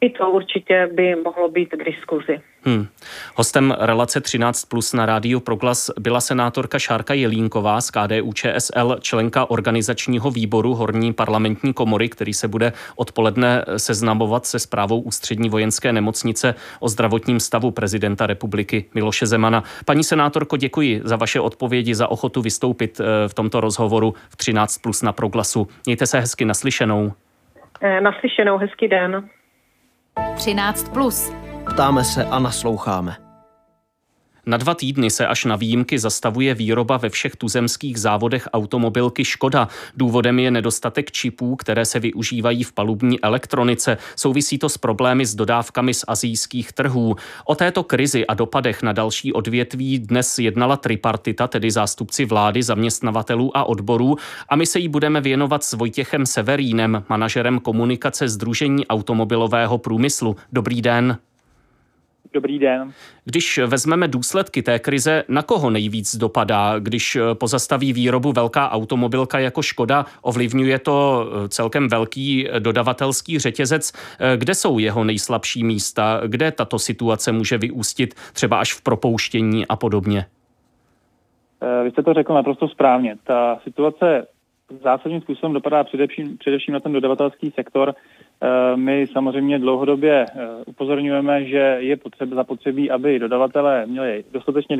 I 0.00 0.10
to 0.10 0.30
určitě 0.30 0.88
by 0.92 1.14
mohlo 1.14 1.48
být 1.48 1.68
k 1.68 1.84
diskuzi. 1.84 2.40
Hmm. 2.64 2.86
Hostem 3.34 3.74
relace 3.78 4.20
13 4.20 4.64
plus 4.64 4.92
na 4.92 5.06
rádiu 5.06 5.40
Proglas 5.40 5.90
byla 6.00 6.20
senátorka 6.20 6.78
Šárka 6.78 7.14
Jelínková 7.14 7.80
z 7.80 7.90
KDU 7.90 8.32
ČSL, 8.32 8.96
členka 9.00 9.50
organizačního 9.50 10.30
výboru 10.30 10.74
Horní 10.74 11.12
parlamentní 11.12 11.72
komory, 11.72 12.08
který 12.08 12.34
se 12.34 12.48
bude 12.48 12.72
odpoledne 12.96 13.64
seznamovat 13.76 14.46
se 14.46 14.58
zprávou 14.58 15.00
ústřední 15.00 15.48
vojenské 15.48 15.92
nemocnice 15.92 16.54
o 16.80 16.88
zdravotním 16.88 17.40
stavu 17.40 17.70
prezidenta 17.70 18.26
republiky 18.26 18.84
Miloše 18.94 19.26
Zemana. 19.26 19.62
Paní 19.84 20.04
senátorko, 20.04 20.56
děkuji 20.56 21.00
za 21.04 21.16
vaše 21.16 21.40
odpovědi, 21.40 21.94
za 21.94 22.08
ochotu 22.08 22.42
vystoupit 22.42 23.00
eh, 23.00 23.28
v 23.28 23.34
tomto 23.34 23.60
rozhovoru 23.60 24.14
v 24.30 24.36
13 24.36 24.78
plus 24.78 25.02
na 25.02 25.12
Proglasu. 25.12 25.68
Mějte 25.86 26.06
se 26.06 26.20
hezky 26.20 26.44
naslyšenou. 26.44 27.12
Eh, 27.80 28.00
naslyšenou, 28.00 28.58
hezký 28.58 28.88
den. 28.88 29.28
13 30.36 30.88
plus. 30.88 31.30
Ptáme 31.72 32.04
se 32.04 32.24
a 32.24 32.38
nasloucháme. 32.38 33.31
Na 34.46 34.56
dva 34.56 34.74
týdny 34.74 35.10
se 35.10 35.26
až 35.26 35.44
na 35.44 35.56
výjimky 35.56 35.98
zastavuje 35.98 36.54
výroba 36.54 36.96
ve 36.96 37.08
všech 37.08 37.36
tuzemských 37.36 38.00
závodech 38.00 38.48
automobilky 38.52 39.24
Škoda. 39.24 39.68
Důvodem 39.96 40.38
je 40.38 40.50
nedostatek 40.50 41.10
čipů, 41.10 41.56
které 41.56 41.84
se 41.84 42.00
využívají 42.00 42.64
v 42.64 42.72
palubní 42.72 43.20
elektronice. 43.20 43.98
Souvisí 44.16 44.58
to 44.58 44.68
s 44.68 44.78
problémy 44.78 45.26
s 45.26 45.34
dodávkami 45.34 45.94
z 45.94 46.04
azijských 46.08 46.72
trhů. 46.72 47.16
O 47.44 47.54
této 47.54 47.84
krizi 47.84 48.26
a 48.26 48.34
dopadech 48.34 48.82
na 48.82 48.92
další 48.92 49.32
odvětví 49.32 49.98
dnes 49.98 50.38
jednala 50.38 50.76
tripartita, 50.76 51.48
tedy 51.48 51.70
zástupci 51.70 52.24
vlády, 52.24 52.62
zaměstnavatelů 52.62 53.56
a 53.56 53.64
odborů. 53.64 54.16
A 54.48 54.56
my 54.56 54.66
se 54.66 54.78
jí 54.78 54.88
budeme 54.88 55.20
věnovat 55.20 55.64
s 55.64 55.72
Vojtěchem 55.72 56.26
Severínem, 56.26 57.04
manažerem 57.08 57.60
komunikace 57.60 58.28
Združení 58.28 58.86
automobilového 58.86 59.78
průmyslu. 59.78 60.36
Dobrý 60.52 60.82
den. 60.82 61.18
Dobrý 62.32 62.58
den. 62.58 62.92
Když 63.24 63.58
vezmeme 63.58 64.08
důsledky 64.08 64.62
té 64.62 64.78
krize, 64.78 65.24
na 65.28 65.42
koho 65.42 65.70
nejvíc 65.70 66.16
dopadá? 66.16 66.78
Když 66.78 67.18
pozastaví 67.34 67.92
výrobu 67.92 68.32
velká 68.32 68.70
automobilka 68.70 69.38
jako 69.38 69.62
Škoda, 69.62 70.06
ovlivňuje 70.22 70.78
to 70.78 71.26
celkem 71.48 71.88
velký 71.88 72.48
dodavatelský 72.58 73.38
řetězec. 73.38 73.92
Kde 74.36 74.54
jsou 74.54 74.78
jeho 74.78 75.04
nejslabší 75.04 75.64
místa? 75.64 76.20
Kde 76.26 76.50
tato 76.52 76.78
situace 76.78 77.32
může 77.32 77.58
vyústit 77.58 78.14
třeba 78.32 78.60
až 78.60 78.72
v 78.72 78.82
propouštění 78.82 79.66
a 79.66 79.76
podobně? 79.76 80.26
Eh, 81.62 81.84
vy 81.84 81.90
jste 81.90 82.02
to 82.02 82.14
řekl 82.14 82.34
naprosto 82.34 82.68
správně. 82.68 83.16
Ta 83.24 83.58
situace 83.64 84.26
zásadním 84.82 85.20
způsobem 85.20 85.52
dopadá 85.52 85.84
především, 85.84 86.38
především 86.38 86.74
na 86.74 86.80
ten 86.80 86.92
dodavatelský 86.92 87.50
sektor, 87.50 87.94
Eh, 87.94 88.21
my 88.76 89.06
samozřejmě 89.12 89.58
dlouhodobě 89.58 90.26
eh, 90.28 90.48
upozorňujeme, 90.66 91.44
že 91.44 91.76
je 91.78 91.96
potřeba, 91.96 92.36
zapotřebí, 92.36 92.90
aby 92.90 93.18
dodavatelé 93.18 93.86
měli 93.86 94.24
dostatečně 94.32 94.76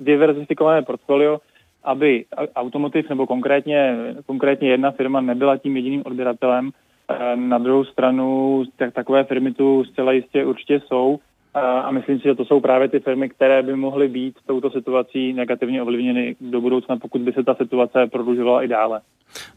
diverzifikované 0.00 0.82
portfolio, 0.82 1.38
aby 1.84 2.24
automotiv 2.56 3.08
nebo 3.08 3.26
konkrétně, 3.26 3.96
konkrétně 4.26 4.70
jedna 4.70 4.90
firma 4.90 5.20
nebyla 5.20 5.56
tím 5.56 5.76
jediným 5.76 6.02
odběratelem. 6.04 6.70
Eh, 7.10 7.36
na 7.36 7.58
druhou 7.58 7.84
stranu 7.84 8.62
tak, 8.76 8.94
takové 8.94 9.24
firmy 9.24 9.52
tu 9.52 9.84
zcela 9.84 10.12
jistě 10.12 10.44
určitě 10.44 10.80
jsou 10.80 11.18
a 11.54 11.90
myslím 11.90 12.18
si, 12.18 12.24
že 12.24 12.34
to 12.34 12.44
jsou 12.44 12.60
právě 12.60 12.88
ty 12.88 13.00
firmy, 13.00 13.28
které 13.28 13.62
by 13.62 13.76
mohly 13.76 14.08
být 14.08 14.34
touto 14.46 14.70
situací 14.70 15.32
negativně 15.32 15.82
ovlivněny 15.82 16.36
do 16.40 16.60
budoucna, 16.60 16.96
pokud 16.96 17.20
by 17.20 17.32
se 17.32 17.44
ta 17.44 17.54
situace 17.54 18.06
prodlužovala 18.06 18.62
i 18.62 18.68
dále. 18.68 19.00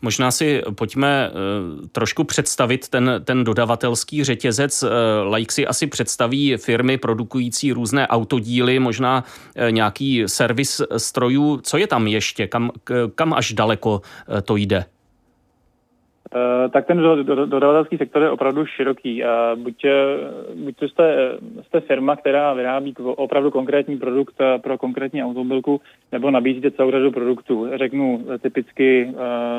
Možná 0.01 0.31
si 0.31 0.61
pojďme 0.75 1.29
eh, 1.29 1.87
trošku 1.91 2.23
představit 2.23 2.89
ten, 2.89 3.11
ten 3.23 3.43
dodavatelský 3.43 4.23
řetězec. 4.23 4.83
Eh, 4.83 4.89
like 5.35 5.53
si 5.53 5.67
asi 5.67 5.87
představí 5.87 6.57
firmy 6.57 6.97
produkující 6.97 7.71
různé 7.71 8.07
autodíly, 8.07 8.79
možná 8.79 9.23
eh, 9.55 9.71
nějaký 9.71 10.23
servis 10.27 10.81
strojů. 10.97 11.59
Co 11.63 11.77
je 11.77 11.87
tam 11.87 12.07
ještě? 12.07 12.47
Kam, 12.47 12.71
kam 13.15 13.33
až 13.33 13.53
daleko 13.53 14.01
to 14.45 14.55
jde? 14.55 14.85
Uh, 16.35 16.71
tak 16.71 16.85
ten 16.85 16.97
dodavatelský 17.45 17.97
sektor 17.97 18.21
je 18.21 18.29
opravdu 18.29 18.65
široký. 18.65 19.23
Uh, 19.23 19.29
buď, 19.63 19.85
buď 20.55 20.75
to 20.75 20.87
jste, 20.89 21.31
jste 21.61 21.79
firma, 21.79 22.15
která 22.15 22.53
vyrábí 22.53 22.93
opravdu 22.97 23.51
konkrétní 23.51 23.97
produkt 23.97 24.35
pro 24.61 24.77
konkrétní 24.77 25.23
automobilku, 25.23 25.81
nebo 26.11 26.31
nabízíte 26.31 26.71
celou 26.71 26.91
řadu 26.91 27.11
produktů. 27.11 27.67
Řeknu 27.75 28.25
typicky, 28.41 29.13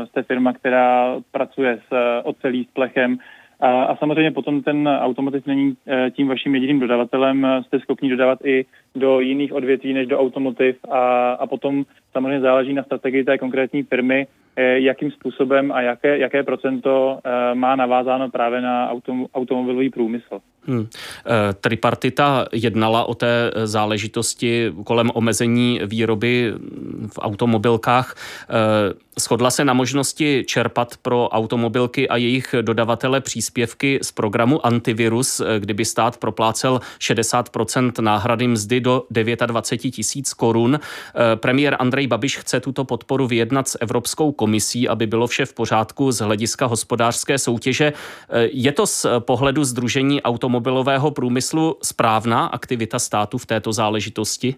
jste 0.05 0.23
firma, 0.23 0.53
která 0.53 1.17
pracuje 1.33 1.79
s 1.89 2.21
ocelí, 2.25 2.65
s 2.65 2.75
plechem, 2.75 3.19
a, 3.61 3.83
a 3.83 3.97
samozřejmě 3.97 4.31
potom 4.31 4.63
ten 4.63 4.89
automotiv 4.89 5.47
není 5.47 5.77
tím 6.11 6.29
vaším 6.29 6.55
jediným 6.55 6.81
dodavatelem, 6.81 7.47
jste 7.67 7.81
schopni 7.81 8.11
dodávat 8.11 8.39
i 8.45 8.65
do 8.95 9.21
jiných 9.21 9.53
odvětví 9.53 9.95
než 9.95 10.07
do 10.07 10.21
automotiv 10.21 10.77
a, 10.91 11.33
a 11.33 11.47
potom 11.47 11.85
samozřejmě 12.13 12.41
záleží 12.41 12.75
na 12.75 12.83
strategii 12.83 13.25
té 13.25 13.39
konkrétní 13.39 13.83
firmy, 13.83 14.27
Eh, 14.27 14.48
jakým 14.57 15.11
způsobem 15.11 15.73
a 15.73 15.81
jaké, 15.81 16.19
jaké 16.19 16.43
procento 16.43 17.19
eh, 17.25 17.55
má 17.55 17.77
navázáno 17.77 18.31
právě 18.31 18.61
na 18.61 18.91
autom, 18.91 19.27
automobilový 19.35 19.91
průmysl. 19.91 20.41
Hmm. 20.67 20.87
Eh, 21.27 21.55
tripartita 21.61 22.47
jednala 22.53 23.05
o 23.05 23.15
té 23.15 23.51
záležitosti 23.65 24.73
kolem 24.85 25.11
omezení 25.15 25.81
výroby 25.87 26.55
v 27.13 27.19
automobilkách. 27.19 28.15
Shodla 29.19 29.51
se 29.51 29.65
na 29.65 29.73
možnosti 29.73 30.45
čerpat 30.47 30.97
pro 31.03 31.29
automobilky 31.29 32.09
a 32.09 32.17
jejich 32.17 32.55
dodavatele 32.63 33.21
příspěvky 33.21 33.99
z 34.03 34.13
programu 34.13 34.67
Antivirus, 34.67 35.43
kdyby 35.59 35.85
stát 35.85 36.17
proplácel 36.17 36.81
60% 37.01 38.03
náhrady 38.03 38.49
mzdy 38.49 38.81
do 38.81 39.03
29 39.11 39.91
tisíc 39.91 40.35
korun. 40.35 40.81
Premiér 41.35 41.77
Andrej 41.79 42.07
Babiš 42.07 42.39
chce 42.39 42.61
tuto 42.61 42.85
podporu 42.85 43.27
vyjednat 43.27 43.69
s 43.69 43.79
Evropskou 43.81 44.33
komisí, 44.39 44.89
aby 44.89 45.07
bylo 45.07 45.27
vše 45.27 45.45
v 45.45 45.55
pořádku 45.55 46.13
z 46.13 46.21
hlediska 46.21 46.67
hospodářské 46.67 47.39
soutěže. 47.39 47.93
Je 48.53 48.73
to 48.73 48.87
z 48.87 49.07
pohledu 49.19 49.65
Združení 49.65 50.23
automobilového 50.23 51.11
průmyslu 51.11 51.77
správná 51.83 52.47
aktivita 52.47 52.99
státu 52.99 53.39
v 53.39 53.47
této 53.47 53.73
záležitosti? 53.73 54.55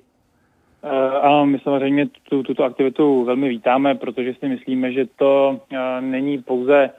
Eh, 0.83 0.89
ano, 1.23 1.47
my 1.47 1.59
samozřejmě 1.59 2.07
tu, 2.29 2.43
tuto 2.43 2.65
aktivitu 2.65 3.25
velmi 3.25 3.49
vítáme, 3.49 3.95
protože 3.95 4.35
si 4.35 4.49
myslíme, 4.49 4.93
že 4.93 5.05
to 5.17 5.61
uh, 5.61 5.79
není 6.01 6.43
pouze 6.43 6.91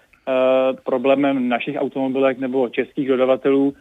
problémem 0.86 1.50
našich 1.50 1.76
automobilek 1.76 2.40
nebo 2.40 2.70
českých 2.70 3.08
dodavatelů, 3.08 3.74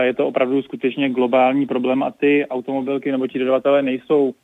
je 0.00 0.14
to 0.14 0.26
opravdu 0.26 0.62
skutečně 0.62 1.10
globální 1.10 1.66
problém 1.66 2.02
a 2.02 2.10
ty 2.10 2.46
automobilky 2.50 3.12
nebo 3.12 3.26
ti 3.26 3.38
dodavatelé 3.38 3.82
nejsou 3.82 4.34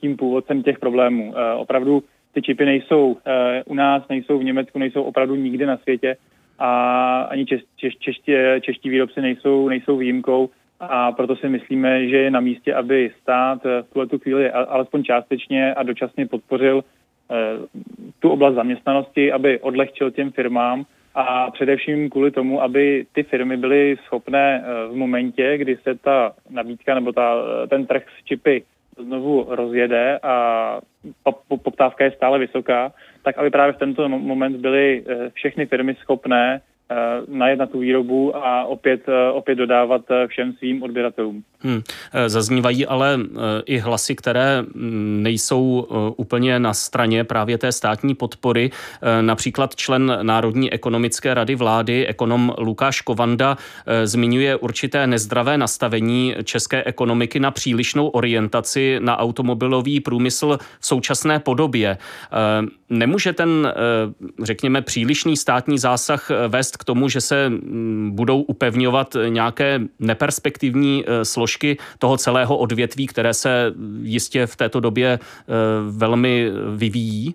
tím 0.00 0.16
původcem 0.16 0.62
těch 0.62 0.78
problémů. 0.78 1.34
Opravdu 1.56 2.02
ty 2.34 2.42
čipy 2.42 2.64
nejsou 2.64 3.06
uh, 3.06 3.18
u 3.64 3.74
nás, 3.74 4.02
nejsou 4.08 4.38
v 4.38 4.44
Německu, 4.44 4.78
nejsou 4.78 5.02
opravdu 5.02 5.34
nikde 5.34 5.66
na 5.66 5.76
světě 5.76 6.16
a 6.58 7.20
ani 7.22 7.46
češ, 7.46 7.62
češ, 7.76 7.96
čeští, 7.96 8.32
čeští 8.60 8.90
výrobci 8.90 9.20
nejsou, 9.20 9.68
nejsou 9.68 9.96
výjimkou 9.96 10.50
a 10.88 11.12
proto 11.12 11.36
si 11.36 11.48
myslíme, 11.48 12.08
že 12.08 12.16
je 12.16 12.30
na 12.30 12.40
místě, 12.40 12.74
aby 12.74 13.10
stát 13.22 13.64
v 13.64 13.92
tuhle 13.92 14.08
chvíli 14.22 14.50
alespoň 14.50 15.04
částečně 15.04 15.74
a 15.74 15.82
dočasně 15.82 16.26
podpořil 16.26 16.84
eh, 16.84 17.34
tu 18.18 18.30
oblast 18.30 18.54
zaměstnanosti, 18.54 19.32
aby 19.32 19.60
odlehčil 19.60 20.10
těm 20.10 20.30
firmám 20.30 20.84
a 21.14 21.50
především 21.50 22.10
kvůli 22.10 22.30
tomu, 22.30 22.62
aby 22.62 23.06
ty 23.12 23.22
firmy 23.22 23.56
byly 23.56 23.96
schopné 24.04 24.64
eh, 24.64 24.88
v 24.88 24.96
momentě, 24.96 25.58
kdy 25.58 25.76
se 25.76 25.94
ta 25.94 26.32
nabídka 26.50 26.94
nebo 26.94 27.12
ta, 27.12 27.34
ten 27.68 27.86
trh 27.86 28.02
s 28.20 28.24
čipy 28.24 28.62
znovu 28.98 29.46
rozjede 29.48 30.18
a 30.22 30.34
poptávka 31.62 32.04
je 32.04 32.10
stále 32.10 32.38
vysoká, 32.38 32.92
tak 33.22 33.38
aby 33.38 33.50
právě 33.50 33.72
v 33.72 33.78
tento 33.78 34.08
moment 34.08 34.56
byly 34.56 35.04
eh, 35.06 35.30
všechny 35.30 35.66
firmy 35.66 35.94
schopné 35.94 36.60
najet 37.28 37.58
na 37.58 37.66
tu 37.66 37.78
výrobu 37.78 38.36
a 38.36 38.64
opět, 38.64 39.08
eh, 39.08 39.30
opět 39.30 39.54
dodávat 39.54 40.02
eh, 40.10 40.26
všem 40.26 40.52
svým 40.52 40.82
odběratelům. 40.82 41.42
Hmm. 41.60 41.82
Zaznívají 42.26 42.86
ale 42.86 43.18
i 43.66 43.78
hlasy, 43.78 44.14
které 44.14 44.62
mm, 44.62 45.22
nejsou 45.22 45.86
úplně 46.16 46.58
na 46.58 46.74
straně 46.74 47.24
právě 47.24 47.58
té 47.58 47.72
státní 47.72 48.14
podpory. 48.14 48.70
Například 49.20 49.76
člen 49.76 50.18
Národní 50.22 50.72
ekonomické 50.72 51.34
rady 51.34 51.54
vlády, 51.54 52.06
ekonom 52.06 52.54
Lukáš 52.58 53.00
Kovanda, 53.00 53.56
zmiňuje 54.04 54.56
určité 54.56 55.06
nezdravé 55.06 55.58
nastavení 55.58 56.34
české 56.44 56.84
ekonomiky 56.84 57.40
na 57.40 57.50
přílišnou 57.50 58.08
orientaci 58.08 58.96
na 59.00 59.18
automobilový 59.18 60.00
průmysl 60.00 60.58
v 60.80 60.86
současné 60.86 61.38
podobě. 61.38 61.98
Nemůže 62.90 63.32
ten, 63.32 63.74
řekněme, 64.42 64.82
přílišný 64.82 65.36
státní 65.36 65.78
zásah 65.78 66.30
vést 66.48 66.71
k 66.76 66.84
tomu, 66.84 67.08
že 67.08 67.20
se 67.20 67.48
mm, 67.48 68.10
budou 68.14 68.42
upevňovat 68.42 69.16
nějaké 69.28 69.80
neperspektivní 69.98 71.04
e, 71.06 71.24
složky 71.24 71.76
toho 71.98 72.16
celého 72.16 72.56
odvětví, 72.56 73.06
které 73.06 73.34
se 73.34 73.74
jistě 74.02 74.46
v 74.46 74.56
této 74.56 74.80
době 74.80 75.08
e, 75.08 75.18
velmi 75.90 76.50
vyvíjí? 76.76 77.34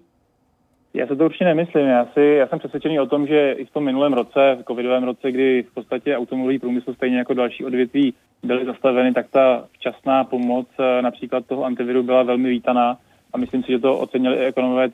Já 0.94 1.08
se 1.08 1.16
to 1.16 1.26
určitě 1.26 1.46
nemyslím. 1.46 1.88
Já, 1.88 2.06
si, 2.14 2.22
já 2.22 2.48
jsem 2.48 2.60
přesvědčený 2.60 3.00
o 3.00 3.06
tom, 3.06 3.28
že 3.28 3.52
i 3.52 3.66
v 3.66 3.72
tom 3.72 3.84
minulém 3.84 4.14
roce, 4.14 4.58
v 4.62 4.66
covidovém 4.68 5.04
roce, 5.04 5.32
kdy 5.32 5.64
v 5.64 5.74
podstatě 5.74 6.18
automobilový 6.18 6.60
průmysl 6.60 6.94
stejně 6.94 7.18
jako 7.18 7.34
další 7.34 7.66
odvětví 7.66 8.14
byly 8.44 8.66
zastaveny, 8.66 9.14
tak 9.14 9.26
ta 9.32 9.66
včasná 9.72 10.24
pomoc 10.24 10.68
eh, 10.80 11.02
například 11.02 11.46
toho 11.46 11.64
antiviru 11.64 12.04
byla 12.04 12.24
velmi 12.24 12.50
vítaná 12.50 12.98
a 13.34 13.38
myslím 13.38 13.64
si, 13.64 13.72
že 13.72 13.80
to 13.80 14.00
ocenili 14.00 14.38
ekonomové, 14.38 14.90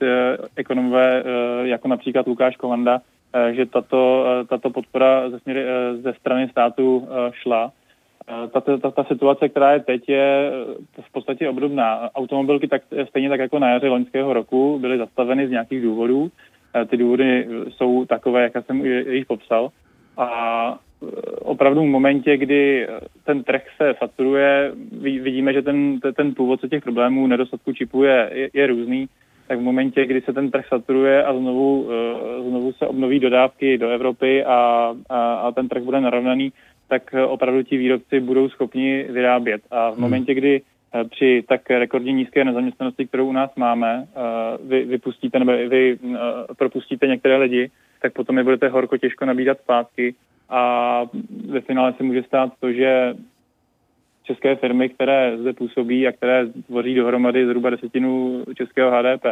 ekonomové 0.55 1.23
jako 1.63 1.87
například 1.87 2.27
Lukáš 2.27 2.55
Kovanda, 2.55 3.01
že 3.51 3.65
tato, 3.65 4.25
tato 4.49 4.69
podpora 4.69 5.29
ze, 5.29 5.39
směry, 5.39 5.65
ze 6.01 6.13
strany 6.13 6.49
státu 6.49 7.07
šla. 7.31 7.71
Ta, 8.53 8.61
ta, 8.61 8.91
ta 8.91 9.03
situace, 9.03 9.49
která 9.49 9.73
je 9.73 9.79
teď, 9.79 10.09
je 10.09 10.51
v 11.01 11.11
podstatě 11.11 11.49
obdobná. 11.49 12.09
Automobilky 12.15 12.67
tak, 12.67 12.81
stejně 13.09 13.29
tak 13.29 13.39
jako 13.39 13.59
na 13.59 13.69
jaře 13.69 13.87
loňského 13.87 14.33
roku 14.33 14.79
byly 14.79 14.97
zastaveny 14.97 15.47
z 15.47 15.51
nějakých 15.51 15.81
důvodů. 15.81 16.31
Ty 16.87 16.97
důvody 16.97 17.47
jsou 17.69 18.05
takové, 18.05 18.41
jak 18.43 18.65
jsem 18.65 18.85
jich 18.85 19.25
popsal. 19.25 19.69
A 20.17 20.79
opravdu 21.39 21.81
v 21.81 21.85
momentě, 21.85 22.37
kdy 22.37 22.87
ten 23.25 23.43
trh 23.43 23.63
se 23.77 23.93
saturuje, 23.99 24.71
vidíme, 25.01 25.53
že 25.53 25.61
ten, 25.61 25.99
ten 26.15 26.33
původce 26.33 26.69
těch 26.69 26.83
problémů 26.83 27.27
nedostatku 27.27 27.73
čipu 27.73 28.03
je, 28.03 28.29
je, 28.33 28.49
je 28.53 28.67
různý, 28.67 29.07
tak 29.47 29.59
v 29.59 29.61
momentě, 29.61 30.05
kdy 30.05 30.21
se 30.21 30.33
ten 30.33 30.51
trh 30.51 30.67
saturuje 30.67 31.23
a 31.23 31.33
znovu, 31.33 31.89
eh, 31.89 32.41
znovu 32.49 32.73
se 32.73 32.87
obnoví 32.87 33.19
dodávky 33.19 33.77
do 33.77 33.89
Evropy 33.89 34.45
a, 34.45 34.89
a, 35.09 35.33
a 35.33 35.51
ten 35.51 35.69
trh 35.69 35.83
bude 35.83 36.01
narovnaný, 36.01 36.53
tak 36.87 37.15
opravdu 37.27 37.63
ti 37.63 37.77
výrobci 37.77 38.19
budou 38.19 38.49
schopni 38.49 39.05
vyrábět. 39.09 39.61
A 39.71 39.89
v 39.89 39.93
hmm. 39.93 40.01
momentě, 40.01 40.33
kdy 40.33 40.61
eh, 40.61 41.03
při 41.03 41.43
tak 41.47 41.69
rekordně 41.69 42.13
nízké 42.13 42.43
nezaměstnanosti, 42.43 43.07
kterou 43.07 43.27
u 43.27 43.31
nás 43.31 43.51
máme, 43.55 44.05
eh, 44.07 44.21
vy 44.63 44.85
vypustíte 44.85 45.39
nebo 45.39 45.51
vy 45.51 45.97
propustíte 46.57 47.07
některé 47.07 47.37
lidi, 47.37 47.69
tak 48.01 48.13
potom 48.13 48.37
je 48.37 48.43
budete 48.43 48.67
horko 48.67 48.97
těžko 48.97 49.25
nabídat 49.25 49.57
zpátky 49.59 50.15
a 50.49 51.01
ve 51.49 51.61
finále 51.61 51.93
se 51.93 52.03
může 52.03 52.23
stát 52.23 52.53
to, 52.59 52.71
že 52.71 53.13
české 54.23 54.55
firmy, 54.55 54.89
které 54.89 55.37
zde 55.37 55.53
působí 55.53 56.07
a 56.07 56.11
které 56.11 56.47
tvoří 56.67 56.95
dohromady 56.95 57.45
zhruba 57.45 57.69
desetinu 57.69 58.43
českého 58.57 58.91
HDP, 58.91 59.25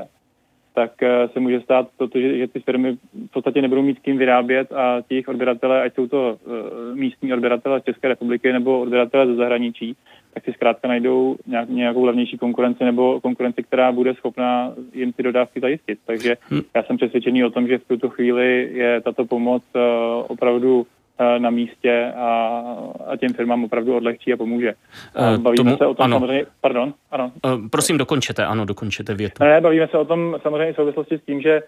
tak 0.74 1.04
eh, 1.04 1.28
se 1.28 1.40
může 1.40 1.62
stát 1.62 1.88
to, 1.98 2.08
že, 2.16 2.38
že 2.38 2.48
ty 2.48 2.60
firmy 2.60 2.98
v 3.28 3.32
podstatě 3.34 3.62
nebudou 3.62 3.82
mít 3.82 4.00
kým 4.00 4.18
vyrábět 4.18 4.72
a 4.72 5.02
těch 5.10 5.28
odběratele, 5.28 5.82
ať 5.82 5.96
jsou 5.96 6.08
to 6.08 6.38
uh, 6.46 6.96
místní 6.96 7.34
odběratele 7.34 7.82
z 7.82 7.84
České 7.84 8.08
republiky 8.08 8.54
nebo 8.54 8.80
odběratele 8.80 9.28
ze 9.28 9.36
zahraničí, 9.36 9.96
tak 10.34 10.46
si 10.46 10.54
zkrátka 10.54 10.88
najdou 10.88 11.36
nějak, 11.48 11.70
nějakou 11.70 12.06
levnější 12.06 12.38
konkurenci 12.38 12.84
nebo 12.84 13.22
konkurenci, 13.22 13.64
která 13.64 13.92
bude 13.92 14.14
schopná 14.14 14.74
jim 14.94 15.14
ty 15.14 15.24
dodávky 15.24 15.60
zajistit. 15.60 16.00
Takže 16.06 16.38
hm. 16.52 16.62
já 16.76 16.84
jsem 16.84 16.98
přesvědčený 16.98 17.44
o 17.44 17.50
tom, 17.50 17.68
že 17.68 17.78
v 17.78 17.88
tuto 17.88 18.10
chvíli 18.10 18.70
je 18.74 19.02
tato 19.02 19.26
pomoc 19.26 19.64
uh, 19.76 19.82
opravdu 20.28 20.86
Eh, 20.86 21.01
na 21.38 21.50
místě 21.50 22.14
a, 22.16 22.62
a 23.08 23.18
těm 23.18 23.34
firmám 23.34 23.64
opravdu 23.64 23.96
odlehčí 23.96 24.34
a 24.34 24.38
pomůže. 24.38 24.74
Eh, 25.16 25.38
bavíme 25.38 25.64
Tomu, 25.64 25.78
se 25.78 25.86
o 25.86 25.94
tom 25.94 26.04
ano. 26.04 26.20
samozřejmě, 26.20 26.46
pardon, 26.62 26.94
ano. 27.12 27.32
Eh, 27.46 27.50
prosím, 27.72 27.98
dokončete, 27.98 28.46
ano, 28.46 28.66
dokončete 28.66 29.14
větu. 29.14 29.44
Ne, 29.44 29.62
bavíme 29.62 29.88
se 29.88 29.98
o 29.98 30.06
tom 30.06 30.38
samozřejmě 30.42 30.74
v 30.74 30.76
souvislosti 30.76 31.18
s 31.18 31.26
tím, 31.26 31.42
že 31.42 31.62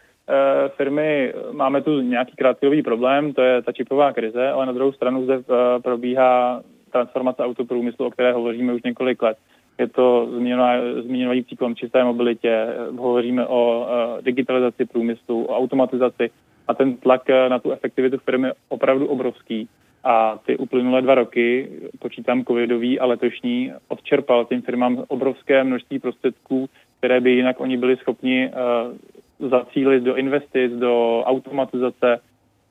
firmy, 0.77 1.33
máme 1.51 1.81
tu 1.81 2.01
nějaký 2.01 2.35
krátkodobý 2.35 2.81
problém, 2.83 3.33
to 3.33 3.41
je 3.41 3.61
ta 3.61 3.71
čipová 3.71 4.13
krize, 4.13 4.49
ale 4.49 4.65
na 4.65 4.71
druhou 4.71 4.91
stranu 4.91 5.23
zde 5.23 5.39
probíhá 5.83 6.61
transformace 6.91 7.43
autoprůmyslu, 7.43 8.05
o 8.05 8.11
které 8.11 8.33
hovoříme 8.33 8.73
už 8.73 8.81
několik 8.83 9.21
let. 9.21 9.37
Je 9.77 9.87
to 9.87 10.29
zmíněný 11.01 11.43
cyklon 11.43 11.75
čisté 11.75 12.03
mobilitě, 12.03 12.67
hovoříme 12.97 13.47
o 13.47 13.87
digitalizaci 14.21 14.85
průmyslu, 14.85 15.45
o 15.45 15.57
automatizaci 15.57 16.29
a 16.67 16.73
ten 16.73 16.97
tlak 16.97 17.29
eh, 17.29 17.49
na 17.49 17.59
tu 17.59 17.71
efektivitu 17.71 18.17
firmy 18.17 18.47
je 18.47 18.53
opravdu 18.69 19.07
obrovský. 19.07 19.69
A 20.03 20.39
ty 20.45 20.57
uplynulé 20.57 21.01
dva 21.01 21.15
roky, 21.15 21.69
počítám 21.99 22.43
covidový 22.43 22.99
a 22.99 23.05
letošní, 23.05 23.73
odčerpal 23.87 24.45
těm 24.45 24.61
firmám 24.61 25.03
obrovské 25.07 25.63
množství 25.63 25.99
prostředků, 25.99 26.69
které 26.97 27.21
by 27.21 27.31
jinak 27.31 27.59
oni 27.59 27.77
byli 27.77 27.97
schopni 27.97 28.51
uh, 28.51 29.49
zacílit 29.49 30.03
do 30.03 30.15
investic, 30.15 30.71
do 30.71 31.23
automatizace, 31.25 32.19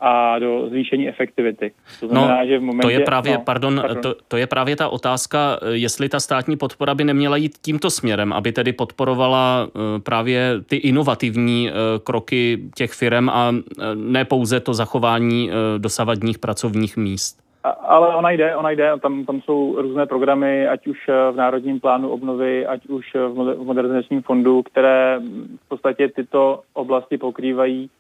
a 0.02 0.38
do 0.38 0.68
zvýšení 0.68 1.09
efektivity. 1.09 1.73
To 2.00 2.09
znamená, 2.09 2.40
no, 2.40 2.47
že 2.47 2.59
v 2.59 2.62
momentě... 2.62 2.87
To 2.87 2.90
je 2.90 3.00
právě, 3.00 3.32
no, 3.32 3.42
pardon, 3.44 3.80
pardon. 3.80 4.02
To, 4.02 4.14
to 4.28 4.37
je 4.37 4.47
právě 4.47 4.76
ta 4.76 4.88
otázka, 4.88 5.59
jestli 5.73 6.09
ta 6.09 6.21
státní 6.21 6.56
podpora 6.56 6.94
by 6.94 7.04
neměla 7.04 7.37
jít 7.37 7.52
tímto 7.62 7.90
směrem, 7.90 8.32
aby 8.32 8.52
tedy 8.52 8.73
podporovala 8.73 9.66
eh, 9.66 10.00
právě 10.00 10.61
ty 10.66 10.76
inovativní 10.76 11.71
eh, 11.71 11.73
kroky 12.04 12.59
těch 12.75 12.92
firm 12.92 13.30
a 13.30 13.52
eh, 13.54 13.82
ne 13.94 14.24
pouze 14.24 14.61
to 14.61 14.74
zachování 14.74 15.50
dosavadních 15.79 16.38
pracovních 16.38 16.96
míst. 16.96 17.42
Ale 17.81 18.16
ona 18.16 18.31
jde, 18.31 18.57
ona 18.57 18.70
jde, 18.70 18.92
tam, 19.03 19.24
tam 19.24 19.40
jsou 19.40 19.83
různé 19.83 20.07
programy, 20.07 20.68
ať 20.68 20.87
už 20.87 20.98
v 21.33 21.37
Národním 21.37 21.81
plánu 21.81 22.09
obnovy, 22.09 22.66
ať 22.66 22.87
už 22.87 23.07
v 23.14 23.64
modernizačním 23.64 24.22
fondu, 24.22 24.62
které 24.62 25.20
v 25.64 25.68
podstatě 25.68 26.09
tyto 26.09 26.61
oblasti 26.72 27.18
pokrývají 27.18 27.90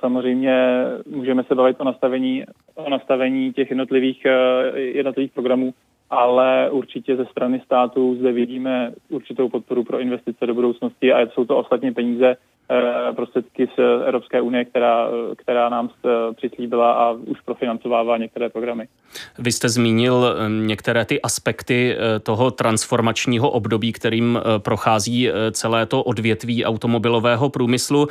Samozřejmě 0.00 0.84
můžeme 1.06 1.44
se 1.44 1.54
bavit 1.54 1.76
o 1.80 1.84
nastavení, 1.84 2.44
o 2.74 2.90
nastavení 2.90 3.52
těch 3.52 3.70
jednotlivých, 3.70 4.26
eh, 4.26 4.80
jednotlivých 4.80 5.32
programů, 5.32 5.74
ale 6.10 6.70
určitě 6.70 7.16
ze 7.16 7.24
strany 7.24 7.60
státu 7.64 8.16
zde 8.18 8.32
vidíme 8.32 8.92
určitou 9.08 9.48
podporu 9.48 9.84
pro 9.84 10.00
investice 10.00 10.46
do 10.46 10.54
budoucnosti 10.54 11.12
a 11.12 11.20
jsou 11.20 11.44
to 11.44 11.56
ostatně 11.56 11.92
peníze, 11.92 12.36
Eh, 12.70 13.12
prostředky 13.12 13.68
z 13.76 13.78
Evropské 14.06 14.40
unie, 14.40 14.64
která, 14.64 15.08
která 15.36 15.68
nám 15.68 15.90
přislíbila 16.36 16.92
a 16.92 17.10
už 17.10 17.40
profinancovává 17.40 18.16
některé 18.16 18.48
programy. 18.48 18.88
Vy 19.38 19.52
jste 19.52 19.68
zmínil 19.68 20.36
eh, 20.36 20.48
některé 20.66 21.04
ty 21.04 21.22
aspekty 21.22 21.96
eh, 21.96 22.20
toho 22.20 22.50
transformačního 22.50 23.50
období, 23.50 23.92
kterým 23.92 24.40
prochází 24.58 25.28
celé 25.52 25.86
to 25.86 26.02
odvětví 26.02 26.64
automobilového 26.64 27.50
průmyslu. 27.50 28.08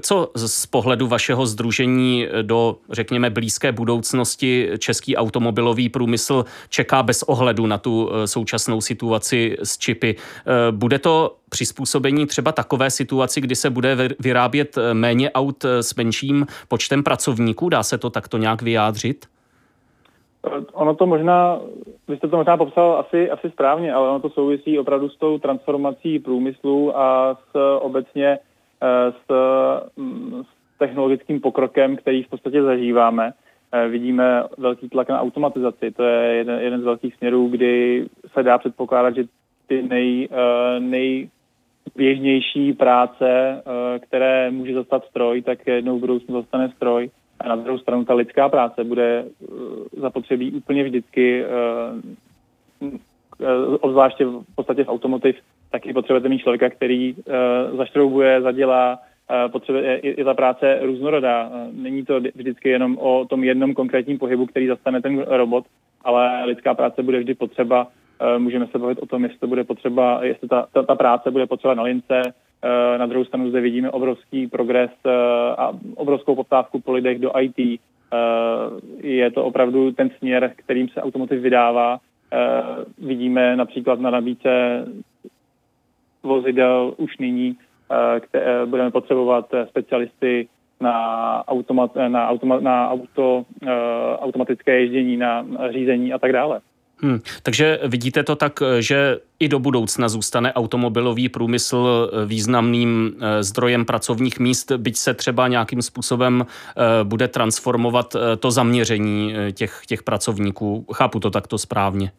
Co 0.00 0.30
z 0.36 0.66
pohledu 0.66 1.06
vašeho 1.06 1.46
združení 1.46 2.26
do, 2.42 2.76
řekněme, 2.90 3.30
blízké 3.30 3.72
budoucnosti 3.72 4.70
český 4.78 5.16
automobilový 5.16 5.88
průmysl 5.88 6.44
čeká 6.68 7.02
bez 7.02 7.21
ohledu 7.22 7.66
na 7.66 7.78
tu 7.78 8.10
současnou 8.24 8.80
situaci 8.80 9.56
s 9.62 9.78
čipy? 9.78 10.16
Bude 10.70 10.98
to 10.98 11.36
přizpůsobení 11.52 12.26
třeba 12.26 12.52
takové 12.52 12.90
situaci, 12.90 13.40
kdy 13.40 13.56
se 13.56 13.70
bude 13.70 13.96
vyrábět 14.20 14.78
eh, 14.78 14.94
méně 14.94 15.30
aut 15.30 15.64
eh, 15.64 15.82
s 15.82 15.94
menším 15.94 16.46
počtem 16.68 17.02
pracovníků? 17.02 17.68
Dá 17.68 17.82
se 17.82 17.98
to 17.98 18.10
takto 18.10 18.38
nějak 18.38 18.62
vyjádřit? 18.62 19.26
Eh, 20.46 20.64
ono 20.72 20.94
to 20.94 21.06
možná, 21.06 21.60
vy 22.08 22.16
jste 22.16 22.28
to 22.28 22.36
možná 22.36 22.56
popsal 22.56 23.04
asi, 23.06 23.30
asi 23.30 23.50
správně, 23.50 23.92
ale 23.92 24.08
ono 24.08 24.20
to 24.20 24.30
souvisí 24.30 24.78
opravdu 24.78 25.08
s 25.08 25.16
tou 25.16 25.38
transformací 25.38 26.18
průmyslu 26.18 26.98
a 26.98 27.34
s 27.34 27.78
obecně 27.80 28.38
s, 29.10 29.32
mm, 29.96 30.42
s 30.42 30.78
technologickým 30.78 31.40
pokrokem, 31.40 31.96
který 31.96 32.22
v 32.22 32.28
podstatě 32.28 32.62
zažíváme. 32.62 33.32
Vidíme 33.88 34.44
velký 34.58 34.88
tlak 34.88 35.08
na 35.08 35.20
automatizaci. 35.20 35.90
To 35.90 36.04
je 36.04 36.34
jeden, 36.34 36.60
jeden 36.60 36.80
z 36.80 36.84
velkých 36.84 37.14
směrů, 37.14 37.48
kdy 37.48 38.06
se 38.32 38.42
dá 38.42 38.58
předpokládat, 38.58 39.14
že 39.14 39.24
ty 39.66 39.82
nej, 39.82 40.28
nej 40.78 41.28
běžnější 41.96 42.72
práce, 42.72 43.26
eh, 43.26 43.98
které 43.98 44.50
může 44.50 44.74
zastat 44.74 45.04
stroj, 45.04 45.42
tak 45.42 45.66
jednou 45.66 45.98
v 45.98 46.00
budoucnu 46.00 46.40
zastane 46.40 46.72
stroj. 46.76 47.10
A 47.40 47.48
na 47.48 47.56
druhou 47.56 47.78
stranu 47.78 48.04
ta 48.04 48.14
lidská 48.14 48.48
práce 48.48 48.84
bude 48.84 49.24
eh, 49.24 49.46
zapotřebí 50.00 50.52
úplně 50.52 50.84
vždycky, 50.84 51.44
eh, 51.44 51.48
obzvláště 53.80 54.24
v 54.24 54.44
podstatě 54.54 54.84
v 54.84 54.88
automotiv, 54.88 55.36
taky 55.70 55.92
potřebujete 55.92 56.28
mít 56.28 56.38
člověka, 56.38 56.70
který 56.70 57.16
zaštroubuje, 57.76 58.42
zadělá, 58.42 58.98
potřebuje 59.48 59.98
i, 59.98 60.24
ta 60.24 60.34
práce 60.34 60.78
různorodá. 60.82 61.50
Není 61.72 62.04
to 62.04 62.20
vždycky 62.20 62.68
jenom 62.68 62.98
o 62.98 63.24
tom 63.24 63.44
jednom 63.44 63.74
konkrétním 63.74 64.18
pohybu, 64.18 64.46
který 64.46 64.66
zastane 64.66 65.02
ten 65.02 65.18
robot, 65.18 65.64
ale 66.04 66.44
lidská 66.44 66.74
práce 66.74 67.02
bude 67.02 67.18
vždy 67.18 67.34
potřeba 67.34 67.88
Eh, 68.22 68.38
můžeme 68.38 68.66
se 68.66 68.78
bavit 68.78 68.98
o 68.98 69.06
tom, 69.06 69.24
jestli 69.24 69.48
bude 69.48 69.64
potřeba, 69.64 70.24
jestli 70.24 70.48
ta, 70.48 70.66
ta, 70.72 70.82
ta 70.82 70.94
práce 70.94 71.30
bude 71.30 71.46
potřeba 71.46 71.74
na 71.74 71.82
lince. 71.82 72.22
Eh, 72.62 72.98
na 72.98 73.06
druhou 73.06 73.24
stranu 73.24 73.50
zde 73.50 73.60
vidíme 73.60 73.90
obrovský 73.90 74.46
progres 74.46 74.90
eh, 75.06 75.10
a 75.58 75.72
obrovskou 75.94 76.34
poptávku 76.34 76.80
po 76.80 76.92
lidech 76.92 77.18
do 77.18 77.32
IT. 77.40 77.80
Je 79.00 79.30
to 79.30 79.44
opravdu 79.44 79.92
ten 79.92 80.10
směr, 80.18 80.52
kterým 80.56 80.88
se 80.88 81.02
automotiv 81.02 81.40
vydává. 81.40 81.98
Vidíme 82.98 83.56
například 83.56 84.00
na 84.00 84.10
nabídce 84.10 84.84
vozidel 86.22 86.94
už 86.96 87.18
nyní, 87.18 87.56
které 88.20 88.66
budeme 88.66 88.90
potřebovat 88.90 89.54
specialisty 89.68 90.48
na, 90.80 91.48
automat, 91.48 91.90
na, 92.08 92.28
automa, 92.28 92.60
na 92.60 92.90
auto, 92.90 93.44
automatické 94.18 94.80
ježdění, 94.80 95.16
na 95.16 95.46
řízení 95.70 96.12
a 96.12 96.18
tak 96.18 96.32
dále. 96.32 96.60
Hmm, 97.04 97.18
takže 97.42 97.78
vidíte 97.84 98.22
to 98.22 98.36
tak, 98.36 98.52
že 98.80 99.18
i 99.38 99.48
do 99.48 99.58
budoucna 99.58 100.08
zůstane 100.08 100.52
automobilový 100.52 101.28
průmysl 101.28 102.10
významným 102.26 103.16
eh, 103.20 103.42
zdrojem 103.42 103.84
pracovních 103.84 104.40
míst, 104.40 104.72
byť 104.72 104.96
se 104.96 105.14
třeba 105.14 105.48
nějakým 105.48 105.82
způsobem 105.82 106.46
eh, 106.46 107.04
bude 107.04 107.28
transformovat 107.28 108.14
eh, 108.14 108.36
to 108.36 108.50
zaměření 108.50 109.34
těch, 109.52 109.80
těch 109.86 110.02
pracovníků. 110.02 110.86
Chápu 110.92 111.20
to 111.20 111.30
takto 111.30 111.58
správně. 111.58 112.12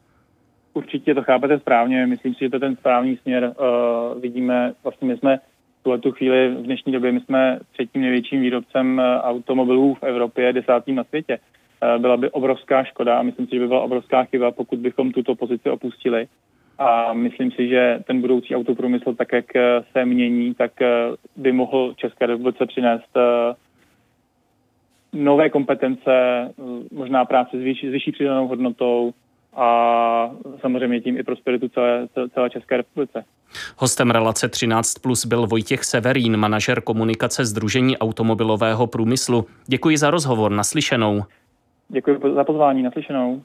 Určitě 0.74 1.16
to 1.16 1.24
chápete 1.24 1.60
správně. 1.60 2.08
Myslím 2.08 2.34
si, 2.34 2.40
že 2.40 2.50
to 2.50 2.56
je 2.56 2.60
ten 2.60 2.76
správný 2.76 3.18
směr. 3.18 3.54
vidíme, 4.22 4.74
vlastně 4.84 5.08
my 5.08 5.18
jsme 5.18 5.40
v 5.86 5.98
tu 5.98 6.12
chvíli 6.12 6.50
v 6.50 6.63
dnešní 6.63 6.91
době 6.91 7.12
my 7.12 7.19
jsme 7.19 7.60
třetím 7.74 8.02
největším 8.02 8.41
výrobcem 8.41 9.02
automobilů 9.22 9.93
v 9.93 10.04
Evropě, 10.04 10.54
desátým 10.54 10.96
na 10.96 11.04
světě. 11.04 11.39
Eh, 11.84 12.00
byla 12.00 12.17
by 12.17 12.30
obrovská 12.30 12.84
škoda 12.84 13.19
a 13.19 13.24
myslím 13.24 13.48
si, 13.48 13.56
že 13.56 13.60
by 13.60 13.67
byla 13.67 13.82
obrovská 13.82 14.24
chyba, 14.24 14.52
pokud 14.52 14.80
bychom 14.80 15.12
tuto 15.12 15.36
pozici 15.36 15.69
opustili. 15.69 16.28
A 16.78 17.13
myslím 17.13 17.52
si, 17.52 17.67
že 17.67 18.00
ten 18.08 18.22
budoucí 18.22 18.56
autoprůmysl, 18.56 19.13
tak 19.13 19.34
jak 19.34 19.56
eh, 19.56 19.84
se 19.91 20.06
mění, 20.06 20.54
tak 20.54 20.82
eh, 20.82 20.88
by 21.36 21.52
mohl 21.52 21.93
České 21.93 22.26
republice 22.26 22.65
přinést 22.65 23.17
nové 25.13 25.50
kompetence, 25.50 26.12
možná 26.91 27.26
práce 27.26 27.58
s 27.58 27.62
vyšší, 27.62 27.88
s 27.88 27.91
vyšší 27.91 28.12
přidanou 28.12 28.48
hodnotou 28.48 29.13
a 29.56 30.30
samozřejmě 30.62 31.02
tím 31.02 31.18
i 31.18 31.24
prosperitu 31.24 31.70
celé, 31.70 32.08
celé 32.34 32.50
České 32.50 32.78
republice. 32.78 33.24
Hostem 33.78 34.12
relace 34.12 34.50
13 34.50 34.94
plus 34.94 35.26
byl 35.26 35.48
Vojtěch 35.48 35.84
Severín, 35.84 36.38
manažer 36.38 36.82
komunikace 36.82 37.46
Združení 37.46 37.98
automobilového 37.98 38.88
průmyslu. 38.88 39.46
Děkuji 39.68 39.98
za 39.98 40.12
rozhovor, 40.12 40.52
naslyšenou. 40.52 41.24
Děkuji 41.89 42.20
za 42.36 42.44
pozvání, 42.44 42.84
naslyšenou. 42.84 43.42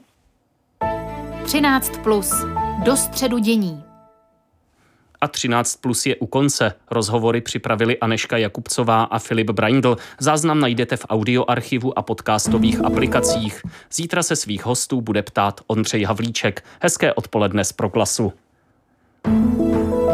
13 1.43 1.97
plus. 2.03 2.45
Do 2.85 2.95
středu 2.95 3.37
dění. 3.37 3.88
A 5.21 5.27
13 5.27 5.75
plus 5.75 6.05
je 6.05 6.15
u 6.15 6.25
konce. 6.25 6.73
Rozhovory 6.91 7.41
připravili 7.41 7.99
Aneška 7.99 8.37
Jakubcová 8.37 9.03
a 9.03 9.19
Filip 9.19 9.49
Braindl. 9.49 9.97
Záznam 10.19 10.59
najdete 10.59 10.97
v 10.97 11.05
audioarchivu 11.09 11.99
a 11.99 12.01
podcastových 12.01 12.85
aplikacích. 12.85 13.61
Zítra 13.91 14.23
se 14.23 14.35
svých 14.35 14.65
hostů 14.65 15.01
bude 15.01 15.21
ptát 15.21 15.61
Ondřej 15.67 16.03
Havlíček. 16.03 16.63
Hezké 16.81 17.13
odpoledne 17.13 17.63
z 17.63 17.71
Proklasu. 17.71 18.33
thank 19.23 19.59
you 19.59 20.08